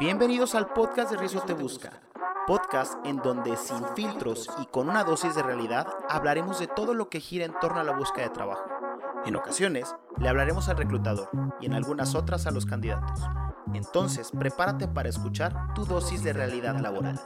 Bienvenidos 0.00 0.56
al 0.56 0.66
podcast 0.72 1.12
de 1.12 1.16
Riesgo 1.16 1.42
Te 1.42 1.52
Busca, 1.52 2.02
podcast 2.48 2.94
en 3.06 3.18
donde 3.18 3.56
sin 3.56 3.84
filtros 3.94 4.50
y 4.60 4.66
con 4.66 4.88
una 4.88 5.04
dosis 5.04 5.36
de 5.36 5.42
realidad 5.44 5.86
hablaremos 6.08 6.58
de 6.58 6.66
todo 6.66 6.94
lo 6.94 7.08
que 7.08 7.20
gira 7.20 7.44
en 7.44 7.54
torno 7.60 7.78
a 7.78 7.84
la 7.84 7.96
búsqueda 7.96 8.24
de 8.24 8.34
trabajo. 8.34 8.64
En 9.24 9.36
ocasiones 9.36 9.94
le 10.18 10.28
hablaremos 10.28 10.68
al 10.68 10.78
reclutador 10.78 11.30
y 11.60 11.66
en 11.66 11.74
algunas 11.74 12.16
otras 12.16 12.48
a 12.48 12.50
los 12.50 12.66
candidatos. 12.66 13.20
Entonces, 13.72 14.32
prepárate 14.36 14.88
para 14.88 15.08
escuchar 15.08 15.72
tu 15.74 15.84
dosis 15.84 16.24
de 16.24 16.32
realidad 16.32 16.76
laboral. 16.80 17.20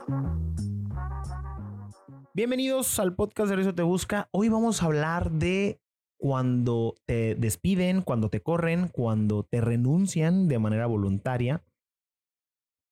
Bienvenidos 2.35 2.99
al 2.99 3.15
podcast 3.15 3.49
de 3.49 3.55
Riesgo 3.55 3.73
Te 3.73 3.81
Busca. 3.81 4.29
Hoy 4.29 4.49
vamos 4.49 4.83
a 4.83 4.85
hablar 4.85 5.31
de 5.31 5.81
cuando 6.17 6.93
te 7.07 7.33
despiden, 7.33 8.03
cuando 8.03 8.29
te 8.29 8.43
corren, 8.43 8.89
cuando 8.89 9.41
te 9.43 9.59
renuncian 9.59 10.47
de 10.47 10.59
manera 10.59 10.85
voluntaria 10.85 11.63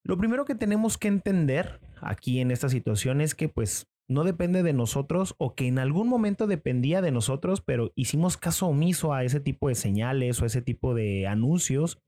lo 0.08 0.18
primero 0.18 0.46
que 0.46 0.55
tenemos 0.55 0.98
que 0.98 1.10
entender 1.10 1.81
aquí 2.02 2.40
en 2.40 2.50
esta 2.50 2.70
situación 2.70 3.20
es 3.20 3.36
que 3.36 3.50
pues 3.50 3.90
no 4.08 4.23
depende 4.23 4.64
de 4.64 4.72
nosotros 4.72 5.36
o 5.38 5.54
que 5.54 5.68
en 5.68 5.80
algún 5.80 6.08
momento 6.08 6.48
dependía 6.48 7.02
de 7.02 7.12
nosotros, 7.12 7.59
pero 7.59 7.91
hicimos 7.94 8.38
caso 8.38 8.67
omiso 8.67 9.14
a 9.14 9.26
ese 9.26 9.41
tipo 9.41 9.67
de 9.67 9.76
señales 9.76 10.41
o 10.41 10.45
ese 10.45 10.62
tipo 10.62 10.95
de 10.95 11.28
anuncios 11.28 12.00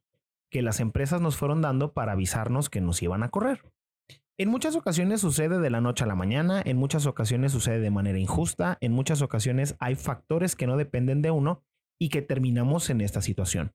que 0.49 0.61
las 0.61 0.79
empresas 0.79 1.19
nos 1.19 1.35
fueron 1.35 1.61
dando 1.61 1.91
para 1.91 2.13
avisarnos 2.13 2.69
que 2.69 2.79
nos 2.79 3.03
iban 3.03 3.21
a 3.21 3.29
correr. 3.29 3.69
En 4.37 4.47
muchas 4.47 4.77
ocasiones 4.77 5.19
sucede 5.19 5.59
de 5.59 5.69
la 5.69 5.81
noche 5.81 6.05
a 6.05 6.07
la 6.07 6.15
mañana, 6.15 6.61
en 6.63 6.77
muchas 6.77 7.05
ocasiones 7.05 7.51
sucede 7.51 7.81
de 7.81 7.91
manera 7.91 8.17
injusta, 8.17 8.77
en 8.79 8.93
muchas 8.93 9.21
ocasiones 9.21 9.75
hay 9.79 9.95
factores 9.95 10.55
que 10.55 10.67
no 10.67 10.77
dependen 10.77 11.21
de 11.21 11.31
uno 11.31 11.65
y 11.99 12.07
que 12.07 12.21
terminamos 12.21 12.89
en 12.89 13.01
esta 13.01 13.21
situación. 13.21 13.73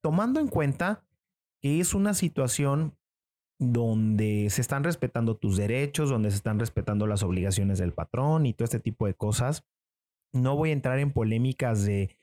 Tomando 0.00 0.38
en 0.38 0.46
cuenta 0.46 1.04
que 1.60 1.80
es 1.80 1.94
una 1.94 2.14
situación 2.14 2.94
donde 3.60 4.48
se 4.48 4.62
están 4.62 4.84
respetando 4.84 5.36
tus 5.36 5.58
derechos, 5.58 6.08
donde 6.08 6.30
se 6.30 6.38
están 6.38 6.58
respetando 6.58 7.06
las 7.06 7.22
obligaciones 7.22 7.78
del 7.78 7.92
patrón 7.92 8.46
y 8.46 8.54
todo 8.54 8.64
este 8.64 8.80
tipo 8.80 9.06
de 9.06 9.14
cosas. 9.14 9.64
No 10.32 10.56
voy 10.56 10.70
a 10.70 10.72
entrar 10.72 10.98
en 10.98 11.12
polémicas 11.12 11.84
de 11.84 12.16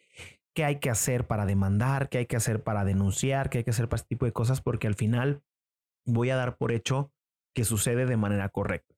qué 0.56 0.66
hay 0.66 0.80
que 0.80 0.90
hacer 0.90 1.28
para 1.28 1.46
demandar, 1.46 2.10
qué 2.10 2.18
hay 2.18 2.26
que 2.26 2.38
hacer 2.38 2.64
para 2.64 2.84
denunciar, 2.86 3.52
qué 3.52 3.60
hay 3.60 3.64
que 3.64 3.70
hacer 3.70 3.88
para 3.88 3.98
este 3.98 4.08
tipo 4.08 4.26
de 4.26 4.34
cosas, 4.34 4.62
porque 4.62 4.88
al 4.88 4.96
final 4.96 5.44
voy 6.08 6.32
a 6.32 6.36
dar 6.36 6.58
por 6.58 6.72
hecho 6.72 7.14
que 7.54 7.66
sucede 7.66 8.08
de 8.08 8.18
manera 8.18 8.50
correcta. 8.50 8.96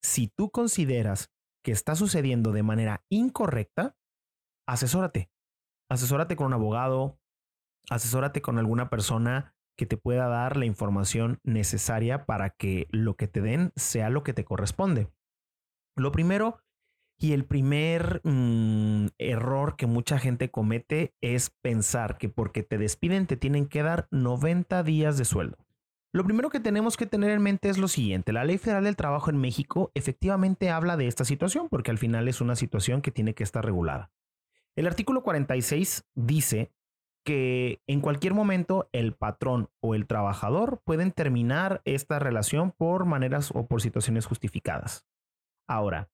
Si 0.00 0.28
tú 0.28 0.50
consideras 0.50 1.32
que 1.64 1.72
está 1.72 1.96
sucediendo 1.96 2.52
de 2.52 2.62
manera 2.62 3.04
incorrecta, 3.08 3.96
asesórate. 4.68 5.28
Asesórate 5.90 6.36
con 6.36 6.46
un 6.46 6.52
abogado, 6.52 7.18
asesórate 7.90 8.40
con 8.40 8.58
alguna 8.58 8.90
persona 8.90 9.56
que 9.80 9.86
te 9.86 9.96
pueda 9.96 10.28
dar 10.28 10.58
la 10.58 10.66
información 10.66 11.40
necesaria 11.42 12.26
para 12.26 12.50
que 12.50 12.86
lo 12.90 13.16
que 13.16 13.28
te 13.28 13.40
den 13.40 13.72
sea 13.76 14.10
lo 14.10 14.22
que 14.22 14.34
te 14.34 14.44
corresponde. 14.44 15.08
Lo 15.96 16.12
primero 16.12 16.58
y 17.18 17.32
el 17.32 17.46
primer 17.46 18.20
mm, 18.22 19.06
error 19.16 19.76
que 19.76 19.86
mucha 19.86 20.18
gente 20.18 20.50
comete 20.50 21.14
es 21.22 21.48
pensar 21.62 22.18
que 22.18 22.28
porque 22.28 22.62
te 22.62 22.76
despiden 22.76 23.26
te 23.26 23.38
tienen 23.38 23.68
que 23.68 23.82
dar 23.82 24.06
90 24.10 24.82
días 24.82 25.16
de 25.16 25.24
sueldo. 25.24 25.56
Lo 26.12 26.24
primero 26.24 26.50
que 26.50 26.60
tenemos 26.60 26.98
que 26.98 27.06
tener 27.06 27.30
en 27.30 27.40
mente 27.40 27.70
es 27.70 27.78
lo 27.78 27.88
siguiente, 27.88 28.34
la 28.34 28.44
Ley 28.44 28.58
Federal 28.58 28.84
del 28.84 28.96
Trabajo 28.96 29.30
en 29.30 29.38
México 29.38 29.92
efectivamente 29.94 30.68
habla 30.68 30.98
de 30.98 31.06
esta 31.06 31.24
situación 31.24 31.70
porque 31.70 31.90
al 31.90 31.96
final 31.96 32.28
es 32.28 32.42
una 32.42 32.54
situación 32.54 33.00
que 33.00 33.12
tiene 33.12 33.32
que 33.32 33.44
estar 33.44 33.64
regulada. 33.64 34.12
El 34.76 34.86
artículo 34.86 35.22
46 35.22 36.04
dice 36.14 36.70
que 37.24 37.82
en 37.86 38.00
cualquier 38.00 38.34
momento 38.34 38.88
el 38.92 39.14
patrón 39.14 39.68
o 39.80 39.94
el 39.94 40.06
trabajador 40.06 40.80
pueden 40.84 41.12
terminar 41.12 41.82
esta 41.84 42.18
relación 42.18 42.72
por 42.72 43.04
maneras 43.04 43.50
o 43.54 43.66
por 43.66 43.82
situaciones 43.82 44.26
justificadas. 44.26 45.06
Ahora, 45.68 46.10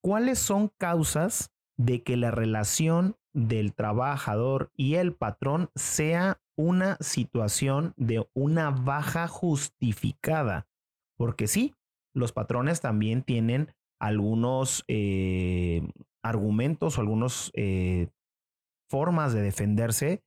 ¿cuáles 0.00 0.38
son 0.38 0.70
causas 0.78 1.52
de 1.76 2.02
que 2.02 2.16
la 2.16 2.30
relación 2.30 3.16
del 3.32 3.74
trabajador 3.74 4.70
y 4.76 4.96
el 4.96 5.14
patrón 5.14 5.70
sea 5.74 6.40
una 6.56 6.96
situación 7.00 7.94
de 7.96 8.28
una 8.34 8.70
baja 8.70 9.28
justificada? 9.28 10.68
Porque 11.16 11.46
sí, 11.46 11.74
los 12.14 12.32
patrones 12.32 12.80
también 12.80 13.22
tienen 13.22 13.74
algunos 13.98 14.84
eh, 14.88 15.88
argumentos 16.22 16.98
o 16.98 17.00
algunas 17.00 17.50
eh, 17.54 18.08
formas 18.88 19.32
de 19.32 19.42
defenderse 19.42 20.22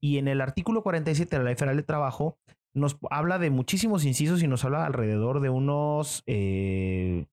y 0.00 0.18
en 0.18 0.28
el 0.28 0.40
artículo 0.40 0.82
47 0.82 1.30
de 1.30 1.38
la 1.38 1.44
Ley 1.50 1.54
Federal 1.56 1.76
de 1.76 1.82
Trabajo 1.82 2.38
nos 2.74 2.98
habla 3.10 3.38
de 3.38 3.50
muchísimos 3.50 4.04
incisos 4.04 4.42
y 4.42 4.48
nos 4.48 4.64
habla 4.64 4.86
alrededor 4.86 5.40
de 5.40 5.50
unos 5.50 6.22
15 6.26 7.28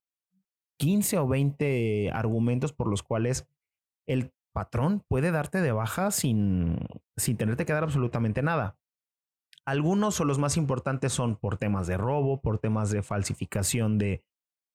eh, 1.16 1.20
o 1.20 1.28
20 1.28 2.12
argumentos 2.12 2.74
por 2.74 2.88
los 2.88 3.04
cuales 3.04 3.48
el 4.08 4.32
patrón 4.54 5.04
puede 5.08 5.32
darte 5.32 5.62
de 5.62 5.72
baja 5.72 6.12
sin, 6.12 6.80
sin 7.18 7.38
tenerte 7.38 7.66
que 7.66 7.74
dar 7.74 7.84
absolutamente 7.84 8.42
nada. 8.42 8.78
Algunos 9.66 10.20
o 10.20 10.26
los 10.26 10.40
más 10.40 10.58
importantes 10.58 11.12
son 11.12 11.36
por 11.36 11.58
temas 11.58 11.88
de 11.88 11.98
robo, 11.98 12.42
por 12.42 12.60
temas 12.60 12.92
de 12.92 13.04
falsificación 13.04 13.98
de, 13.98 14.24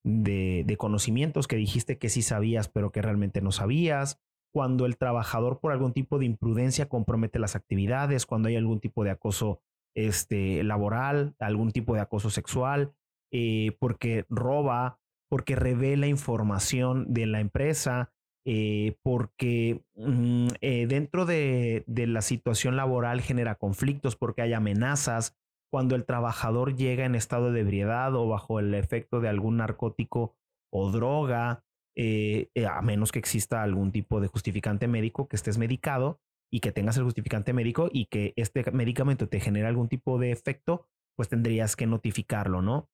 de 0.04 0.76
conocimientos 0.78 1.48
que 1.48 1.56
dijiste 1.56 1.98
que 1.98 2.08
sí 2.08 2.22
sabías, 2.22 2.68
pero 2.68 2.90
que 2.90 3.02
realmente 3.02 3.40
no 3.40 3.52
sabías, 3.52 4.20
cuando 4.52 4.86
el 4.86 4.96
trabajador 4.96 5.60
por 5.60 5.72
algún 5.72 5.92
tipo 5.92 6.18
de 6.18 6.26
imprudencia 6.26 6.88
compromete 6.88 7.38
las 7.38 7.56
actividades, 7.56 8.26
cuando 8.26 8.48
hay 8.48 8.56
algún 8.56 8.80
tipo 8.80 9.04
de 9.04 9.10
acoso 9.10 9.62
este, 9.94 10.62
laboral, 10.64 11.34
algún 11.38 11.72
tipo 11.72 11.94
de 11.94 12.00
acoso 12.00 12.30
sexual, 12.30 12.92
eh, 13.32 13.76
porque 13.78 14.24
roba, 14.28 14.98
porque 15.28 15.56
revela 15.56 16.06
información 16.06 17.12
de 17.12 17.26
la 17.26 17.40
empresa, 17.40 18.12
eh, 18.44 18.96
porque 19.02 19.84
mm, 19.94 20.48
eh, 20.60 20.86
dentro 20.86 21.26
de, 21.26 21.84
de 21.86 22.06
la 22.06 22.22
situación 22.22 22.76
laboral 22.76 23.20
genera 23.20 23.54
conflictos, 23.54 24.16
porque 24.16 24.42
hay 24.42 24.52
amenazas, 24.52 25.36
cuando 25.70 25.94
el 25.94 26.04
trabajador 26.04 26.74
llega 26.74 27.04
en 27.04 27.14
estado 27.14 27.52
de 27.52 27.60
ebriedad 27.60 28.14
o 28.16 28.26
bajo 28.26 28.58
el 28.58 28.74
efecto 28.74 29.20
de 29.20 29.28
algún 29.28 29.58
narcótico 29.58 30.34
o 30.72 30.90
droga, 30.90 31.64
eh, 32.02 32.48
eh, 32.54 32.64
a 32.64 32.80
menos 32.80 33.12
que 33.12 33.18
exista 33.18 33.62
algún 33.62 33.92
tipo 33.92 34.22
de 34.22 34.28
justificante 34.28 34.88
médico, 34.88 35.28
que 35.28 35.36
estés 35.36 35.58
medicado 35.58 36.18
y 36.50 36.60
que 36.60 36.72
tengas 36.72 36.96
el 36.96 37.04
justificante 37.04 37.52
médico 37.52 37.90
y 37.92 38.06
que 38.06 38.32
este 38.36 38.64
medicamento 38.72 39.28
te 39.28 39.38
genere 39.38 39.66
algún 39.66 39.90
tipo 39.90 40.18
de 40.18 40.32
efecto, 40.32 40.88
pues 41.14 41.28
tendrías 41.28 41.76
que 41.76 41.86
notificarlo, 41.86 42.62
¿no? 42.62 42.88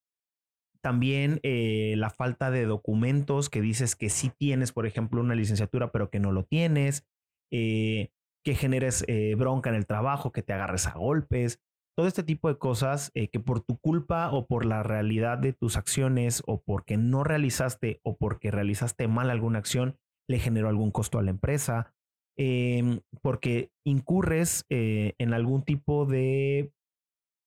También 0.81 1.39
eh, 1.45 1.95
la 1.97 2.11
falta 2.11 2.51
de 2.51 2.65
documentos 2.65 3.49
que 3.49 3.61
dices 3.61 3.95
que 3.95 4.09
sí 4.09 4.33
tienes, 4.37 4.73
por 4.73 4.87
ejemplo, 4.87 5.21
una 5.21 5.37
licenciatura, 5.37 5.93
pero 5.93 6.11
que 6.11 6.19
no 6.19 6.33
lo 6.33 6.43
tienes, 6.43 7.07
que 7.49 8.11
generes 8.45 9.07
bronca 9.37 9.71
en 9.71 9.77
el 9.77 9.87
trabajo, 9.87 10.33
que 10.33 10.43
te 10.43 10.53
agarres 10.53 10.89
a 10.89 10.95
golpes, 10.95 11.61
todo 11.97 12.07
este 12.07 12.23
tipo 12.23 12.49
de 12.49 12.59
cosas 12.59 13.11
eh, 13.15 13.29
que 13.29 13.41
por 13.41 13.61
tu 13.61 13.79
culpa 13.79 14.31
o 14.31 14.47
por 14.47 14.67
la 14.67 14.83
realidad 14.83 15.39
de 15.39 15.55
tus 15.55 15.79
acciones 15.79 16.43
o 16.47 16.61
porque 16.61 16.99
no 16.99 17.25
realizaste 17.25 18.01
o 18.05 18.17
porque 18.19 18.51
realizaste 18.51 19.09
mal 19.09 19.31
alguna 19.31 19.59
acción, 19.59 19.99
le 20.29 20.39
generó 20.39 20.69
algún 20.69 20.91
costo 20.91 21.19
a 21.19 21.23
la 21.23 21.31
empresa, 21.31 21.95
em, 22.37 23.01
porque 23.23 23.71
incurres 23.85 24.67
eh, 24.69 25.15
en 25.19 25.33
algún 25.33 25.63
tipo 25.65 26.05
de 26.05 26.71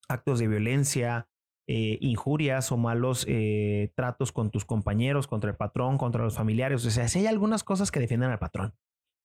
actos 0.10 0.40
de 0.40 0.48
violencia, 0.48 1.30
eh, 1.68 2.00
injurias 2.02 2.72
o 2.72 2.78
malos 2.78 3.28
tratos 3.96 4.31
con 4.31 4.50
tus 4.50 4.66
compañeros, 4.66 5.28
contra 5.28 5.52
el 5.52 5.58
patrón, 5.58 6.00
contra 6.00 6.24
los 6.24 6.36
familiares. 6.36 6.84
O 6.84 6.90
sea, 6.90 7.08
si 7.08 7.20
hay 7.20 7.28
algunas 7.28 7.64
cosas 7.64 7.92
que 7.92 8.00
defienden 8.00 8.31
al 8.31 8.40
patrón. 8.40 8.74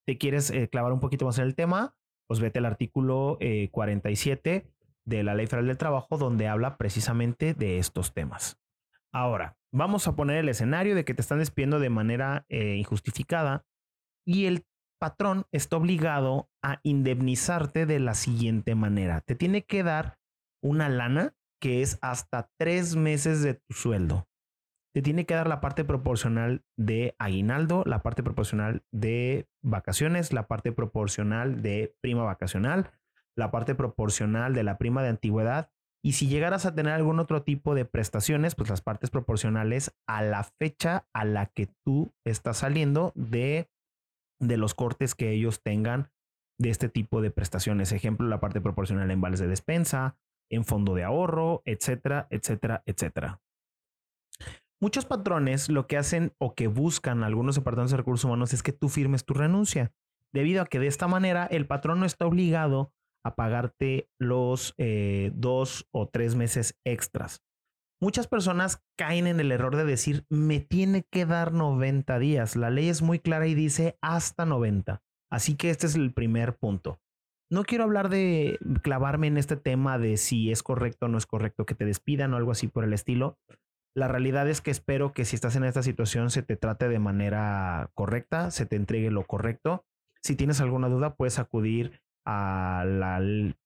¿Te 0.07 0.19
quieres 0.19 0.53
clavar 0.71 0.93
un 0.93 1.01
poquito 1.01 1.25
más 1.25 1.39
en 1.39 1.45
el 1.45 1.55
tema? 1.55 1.97
Pues 2.29 2.41
vete 2.41 2.59
al 2.59 2.67
artículo 2.67 3.39
47 3.71 4.74
de 5.07 5.23
la 5.23 5.35
Ley 5.35 5.47
Federal 5.47 5.67
del 5.67 5.79
Trabajo 5.79 6.19
donde 6.19 6.49
habla 6.49 6.77
precisamente 6.77 7.55
de 7.55 7.79
estos 7.79 8.13
temas. 8.13 8.59
Ahora, 9.13 9.57
vamos 9.73 10.09
a 10.09 10.17
poner 10.17 10.39
el 10.39 10.49
escenario 10.49 10.95
de 10.95 11.05
que 11.05 11.15
te 11.15 11.23
están 11.23 11.39
despidiendo 11.39 11.79
de 11.79 11.91
manera 11.91 12.47
eh, 12.49 12.77
injustificada 12.77 13.65
y 14.27 14.47
el 14.47 14.67
patrón 14.99 15.47
está 15.53 15.77
obligado 15.77 16.49
a 16.63 16.81
indemnizarte 16.83 17.87
de 17.87 18.01
la 18.01 18.15
siguiente 18.15 18.75
manera. 18.75 19.21
Te 19.21 19.35
tiene 19.35 19.65
que 19.65 19.83
dar 19.83 20.19
una 20.63 20.89
lana 20.89 21.35
que 21.61 21.83
es 21.83 21.99
hasta 22.03 22.51
tres 22.59 22.97
meses 22.97 23.43
de 23.43 23.55
tu 23.55 23.75
sueldo. 23.75 24.27
Te 24.95 25.03
tiene 25.03 25.27
que 25.27 25.35
dar 25.35 25.49
la 25.49 25.61
parte 25.61 25.85
proporcional 25.85 26.63
de 26.77 27.17
aguinaldo, 27.19 27.83
la 27.85 28.03
parte 28.03 28.23
proporcional 28.23 28.83
de 28.93 29.49
vacaciones, 29.63 30.33
la 30.33 30.47
parte 30.47 30.73
proporcional 30.73 31.63
de 31.63 31.97
prima 32.01 32.23
vacacional, 32.23 32.91
la 33.37 33.51
parte 33.51 33.75
proporcional 33.75 34.55
de 34.55 34.63
la 34.63 34.79
prima 34.79 35.03
de 35.03 35.09
antigüedad 35.11 35.71
y 36.05 36.13
si 36.13 36.29
llegaras 36.29 36.67
a 36.67 36.75
tener 36.75 36.93
algún 36.93 37.19
otro 37.19 37.43
tipo 37.43 37.75
de 37.75 37.87
prestaciones, 37.87 38.55
pues 38.55 38.69
las 38.69 38.83
partes 38.83 39.09
proporcionales 39.09 39.97
a 40.07 40.23
la 40.23 40.45
fecha 40.45 41.07
a 41.15 41.25
la 41.25 41.47
que 41.47 41.71
tú 41.83 42.13
estás 42.27 42.59
saliendo 42.59 43.13
de, 43.15 43.71
de 44.39 44.59
los 44.59 44.75
cortes 44.75 45.15
que 45.15 45.31
ellos 45.31 45.63
tengan 45.63 46.11
de 46.61 46.69
este 46.69 46.91
tipo 46.91 47.23
de 47.23 47.31
prestaciones. 47.31 47.91
Ejemplo, 47.93 48.29
la 48.29 48.39
parte 48.39 48.61
proporcional 48.61 49.11
en 49.11 49.23
vales 49.23 49.41
de 49.41 49.47
despensa, 49.47 50.19
en 50.51 50.67
fondo 50.67 50.95
de 50.95 51.05
ahorro, 51.05 51.63
etcétera, 51.65 52.27
etcétera, 52.29 52.83
etcétera. 52.85 53.41
Muchos 54.83 55.07
patrones 55.07 55.71
lo 55.71 55.87
que 55.87 55.97
hacen 55.97 56.35
o 56.39 56.55
que 56.55 56.67
buscan 56.67 57.25
algunos 57.25 57.55
departamentos 57.55 57.93
de 57.93 57.97
recursos 57.97 58.27
humanos 58.27 58.53
es 58.53 58.63
que 58.63 58.73
tú 58.73 58.91
firmes 58.91 59.25
tu 59.25 59.33
renuncia, 59.33 59.95
debido 60.35 60.61
a 60.61 60.67
que 60.67 60.81
de 60.81 60.89
esta 60.89 61.09
manera 61.09 61.47
el 61.47 61.67
patrón 61.67 62.01
no 62.01 62.05
está 62.05 62.27
obligado 62.27 62.93
a 63.25 63.35
pagarte 63.35 64.09
los 64.19 64.75
eh, 64.79 65.33
dos 65.35 65.89
o 65.91 66.09
tres 66.09 66.35
meses 66.35 66.79
extras. 66.85 67.43
Muchas 68.01 68.27
personas 68.27 68.85
caen 68.99 69.27
en 69.27 69.41
el 69.41 69.51
error 69.51 69.77
de 69.77 69.85
decir, 69.85 70.27
me 70.29 70.61
tiene 70.61 71.07
que 71.11 71.25
dar 71.25 71.53
90 71.53 72.19
días. 72.19 72.55
La 72.55 72.71
ley 72.71 72.89
es 72.89 73.03
muy 73.03 73.19
clara 73.19 73.47
y 73.47 73.55
dice 73.55 73.97
hasta 74.03 74.45
90. 74.45 75.03
Así 75.31 75.57
que 75.57 75.71
este 75.71 75.87
es 75.87 75.95
el 75.95 76.13
primer 76.13 76.57
punto. 76.57 77.01
No 77.51 77.63
quiero 77.63 77.85
hablar 77.85 78.09
de 78.09 78.59
clavarme 78.83 79.29
en 79.29 79.39
este 79.39 79.57
tema 79.57 79.99
de 79.99 80.17
si 80.17 80.51
es 80.51 80.63
correcto 80.63 81.07
o 81.07 81.09
no 81.09 81.19
es 81.19 81.27
correcto 81.27 81.67
que 81.67 81.75
te 81.75 81.85
despidan 81.85 82.35
o 82.35 82.37
algo 82.37 82.51
así 82.51 82.69
por 82.69 82.85
el 82.85 82.93
estilo. 82.93 83.39
La 83.97 84.09
realidad 84.09 84.49
es 84.49 84.61
que 84.61 84.71
espero 84.71 85.13
que 85.13 85.25
si 85.25 85.37
estás 85.37 85.57
en 85.57 85.65
esta 85.65 85.83
situación 85.83 86.31
se 86.31 86.43
te 86.43 86.57
trate 86.57 86.89
de 86.89 86.99
manera 86.99 87.91
correcta, 87.95 88.51
se 88.51 88.67
te 88.67 88.77
entregue 88.77 89.11
lo 89.11 89.25
correcto. 89.25 89.87
Si 90.23 90.37
tienes 90.37 90.61
alguna 90.61 90.89
duda, 90.89 91.15
puedes 91.15 91.39
acudir 91.39 92.01
a 92.25 92.85
la, 92.87 93.21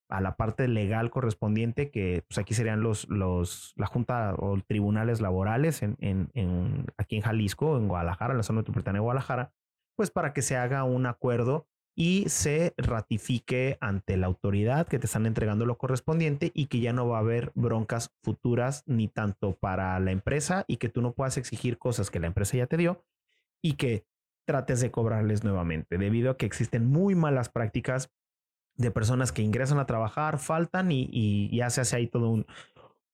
a 0.08 0.20
la 0.20 0.36
parte 0.36 0.68
legal 0.68 1.10
correspondiente, 1.10 1.90
que 1.90 2.24
pues, 2.28 2.38
aquí 2.38 2.54
serían 2.54 2.80
los, 2.80 3.08
los, 3.08 3.72
la 3.76 3.86
Junta 3.86 4.34
o 4.38 4.58
tribunales 4.66 5.20
laborales 5.20 5.82
en, 5.82 5.96
en, 6.00 6.86
aquí 6.96 7.16
en 7.16 7.22
Jalisco, 7.22 7.76
en 7.76 7.88
Guadalajara, 7.88 8.32
en 8.32 8.38
la 8.38 8.42
zona 8.42 8.58
metropolitana 8.58 8.96
de 8.96 9.02
Guadalajara, 9.02 9.52
pues 9.96 10.10
para 10.10 10.32
que 10.32 10.42
se 10.42 10.56
haga 10.56 10.84
un 10.84 11.06
acuerdo 11.06 11.66
y 11.98 12.28
se 12.28 12.74
ratifique 12.76 13.76
ante 13.80 14.16
la 14.16 14.28
autoridad 14.28 14.86
que 14.86 15.00
te 15.00 15.06
están 15.06 15.26
entregando 15.26 15.66
lo 15.66 15.78
correspondiente 15.78 16.52
y 16.54 16.66
que 16.66 16.78
ya 16.78 16.92
no 16.92 17.08
va 17.08 17.16
a 17.16 17.20
haber 17.20 17.50
broncas 17.56 18.14
futuras 18.22 18.84
ni 18.86 19.08
tanto 19.08 19.56
para 19.56 19.98
la 19.98 20.12
empresa 20.12 20.64
y 20.68 20.76
que 20.76 20.88
tú 20.88 21.02
no 21.02 21.12
puedas 21.12 21.36
exigir 21.36 21.76
cosas 21.76 22.12
que 22.12 22.20
la 22.20 22.28
empresa 22.28 22.56
ya 22.56 22.68
te 22.68 22.76
dio 22.76 23.04
y 23.60 23.72
que 23.72 24.06
trates 24.46 24.80
de 24.80 24.92
cobrarles 24.92 25.42
nuevamente 25.42 25.98
debido 25.98 26.30
a 26.30 26.36
que 26.36 26.46
existen 26.46 26.86
muy 26.86 27.16
malas 27.16 27.48
prácticas 27.48 28.12
de 28.78 28.90
personas 28.90 29.32
que 29.32 29.42
ingresan 29.42 29.78
a 29.78 29.86
trabajar, 29.86 30.38
faltan 30.38 30.90
y, 30.90 31.54
ya 31.54 31.68
se 31.68 31.82
hace 31.82 31.96
ahí 31.96 32.06
todo 32.06 32.30
un, 32.30 32.46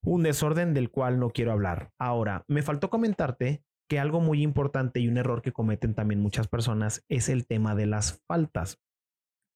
un 0.02 0.22
desorden 0.22 0.75
del 0.75 0.90
cual 0.90 1.19
no 1.19 1.31
quiero 1.31 1.52
hablar. 1.52 1.90
Ahora, 1.99 2.44
me 2.46 2.62
faltó 2.62 2.90
comentarte 2.90 3.64
que 3.88 3.99
algo 3.99 4.20
muy 4.20 4.43
importante 4.43 5.00
y 5.00 5.08
un 5.08 5.16
error 5.16 5.43
que 5.43 5.52
cometen 5.52 5.94
también 5.94 6.20
muchas 6.20 6.49
personas 6.49 7.05
es 7.08 7.28
el 7.28 7.46
tema 7.46 7.75
de 7.75 7.87
las 7.87 8.22
faltas. 8.26 8.78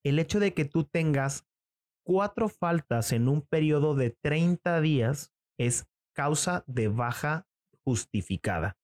El 0.03 0.19
hecho 0.19 0.39
de 0.39 0.53
que 0.53 0.65
tú 0.65 0.83
tengas 0.83 1.47
cuatro 2.03 2.49
faltas 2.49 3.11
en 3.11 3.27
un 3.27 3.41
periodo 3.41 3.95
de 3.95 4.09
30 4.09 4.81
días 4.81 5.33
es 5.59 5.87
causa 6.15 6.63
de 6.67 6.87
baja 6.87 7.47
justificada. 7.83 8.77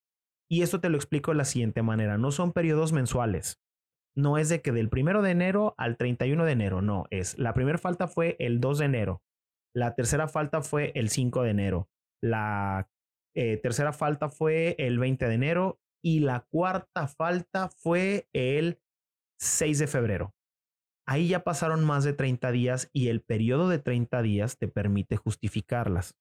Y 0.47 0.61
esto 0.61 0.79
te 0.79 0.89
lo 0.89 0.97
explico 0.97 1.31
de 1.31 1.37
la 1.37 1.45
siguiente 1.45 1.81
manera. 1.81 2.17
No 2.17 2.31
son 2.31 2.53
periodos 2.53 2.91
mensuales. 2.91 3.59
No 4.15 4.37
es 4.37 4.49
de 4.49 4.61
que 4.61 4.71
del 4.71 4.89
primero 4.89 5.21
de 5.21 5.31
enero 5.31 5.75
al 5.77 5.97
31 5.97 6.45
de 6.45 6.51
enero. 6.51 6.81
No, 6.81 7.05
es 7.09 7.37
la 7.37 7.53
primera 7.53 7.77
falta 7.77 8.07
fue 8.07 8.35
el 8.39 8.61
2 8.61 8.79
de 8.79 8.85
enero. 8.85 9.23
La 9.73 9.93
tercera 9.95 10.27
falta 10.27 10.61
fue 10.61 10.91
el 10.95 11.09
5 11.09 11.43
de 11.43 11.49
enero. 11.49 11.89
La 12.21 12.89
eh, 13.35 13.57
tercera 13.57 13.91
falta 13.91 14.29
fue 14.29 14.75
el 14.79 14.97
20 14.97 15.27
de 15.27 15.33
enero 15.33 15.81
y 16.01 16.19
la 16.21 16.47
cuarta 16.49 17.07
falta 17.07 17.69
fue 17.69 18.29
el 18.31 18.79
6 19.39 19.79
de 19.79 19.87
febrero. 19.87 20.35
Ahí 21.07 21.27
ya 21.27 21.43
pasaron 21.43 21.83
más 21.83 22.03
de 22.03 22.13
30 22.13 22.51
días 22.51 22.89
y 22.93 23.09
el 23.09 23.21
periodo 23.21 23.69
de 23.69 23.79
30 23.79 24.21
días 24.21 24.57
te 24.57 24.67
permite 24.67 25.17
justificarlas. 25.17 26.15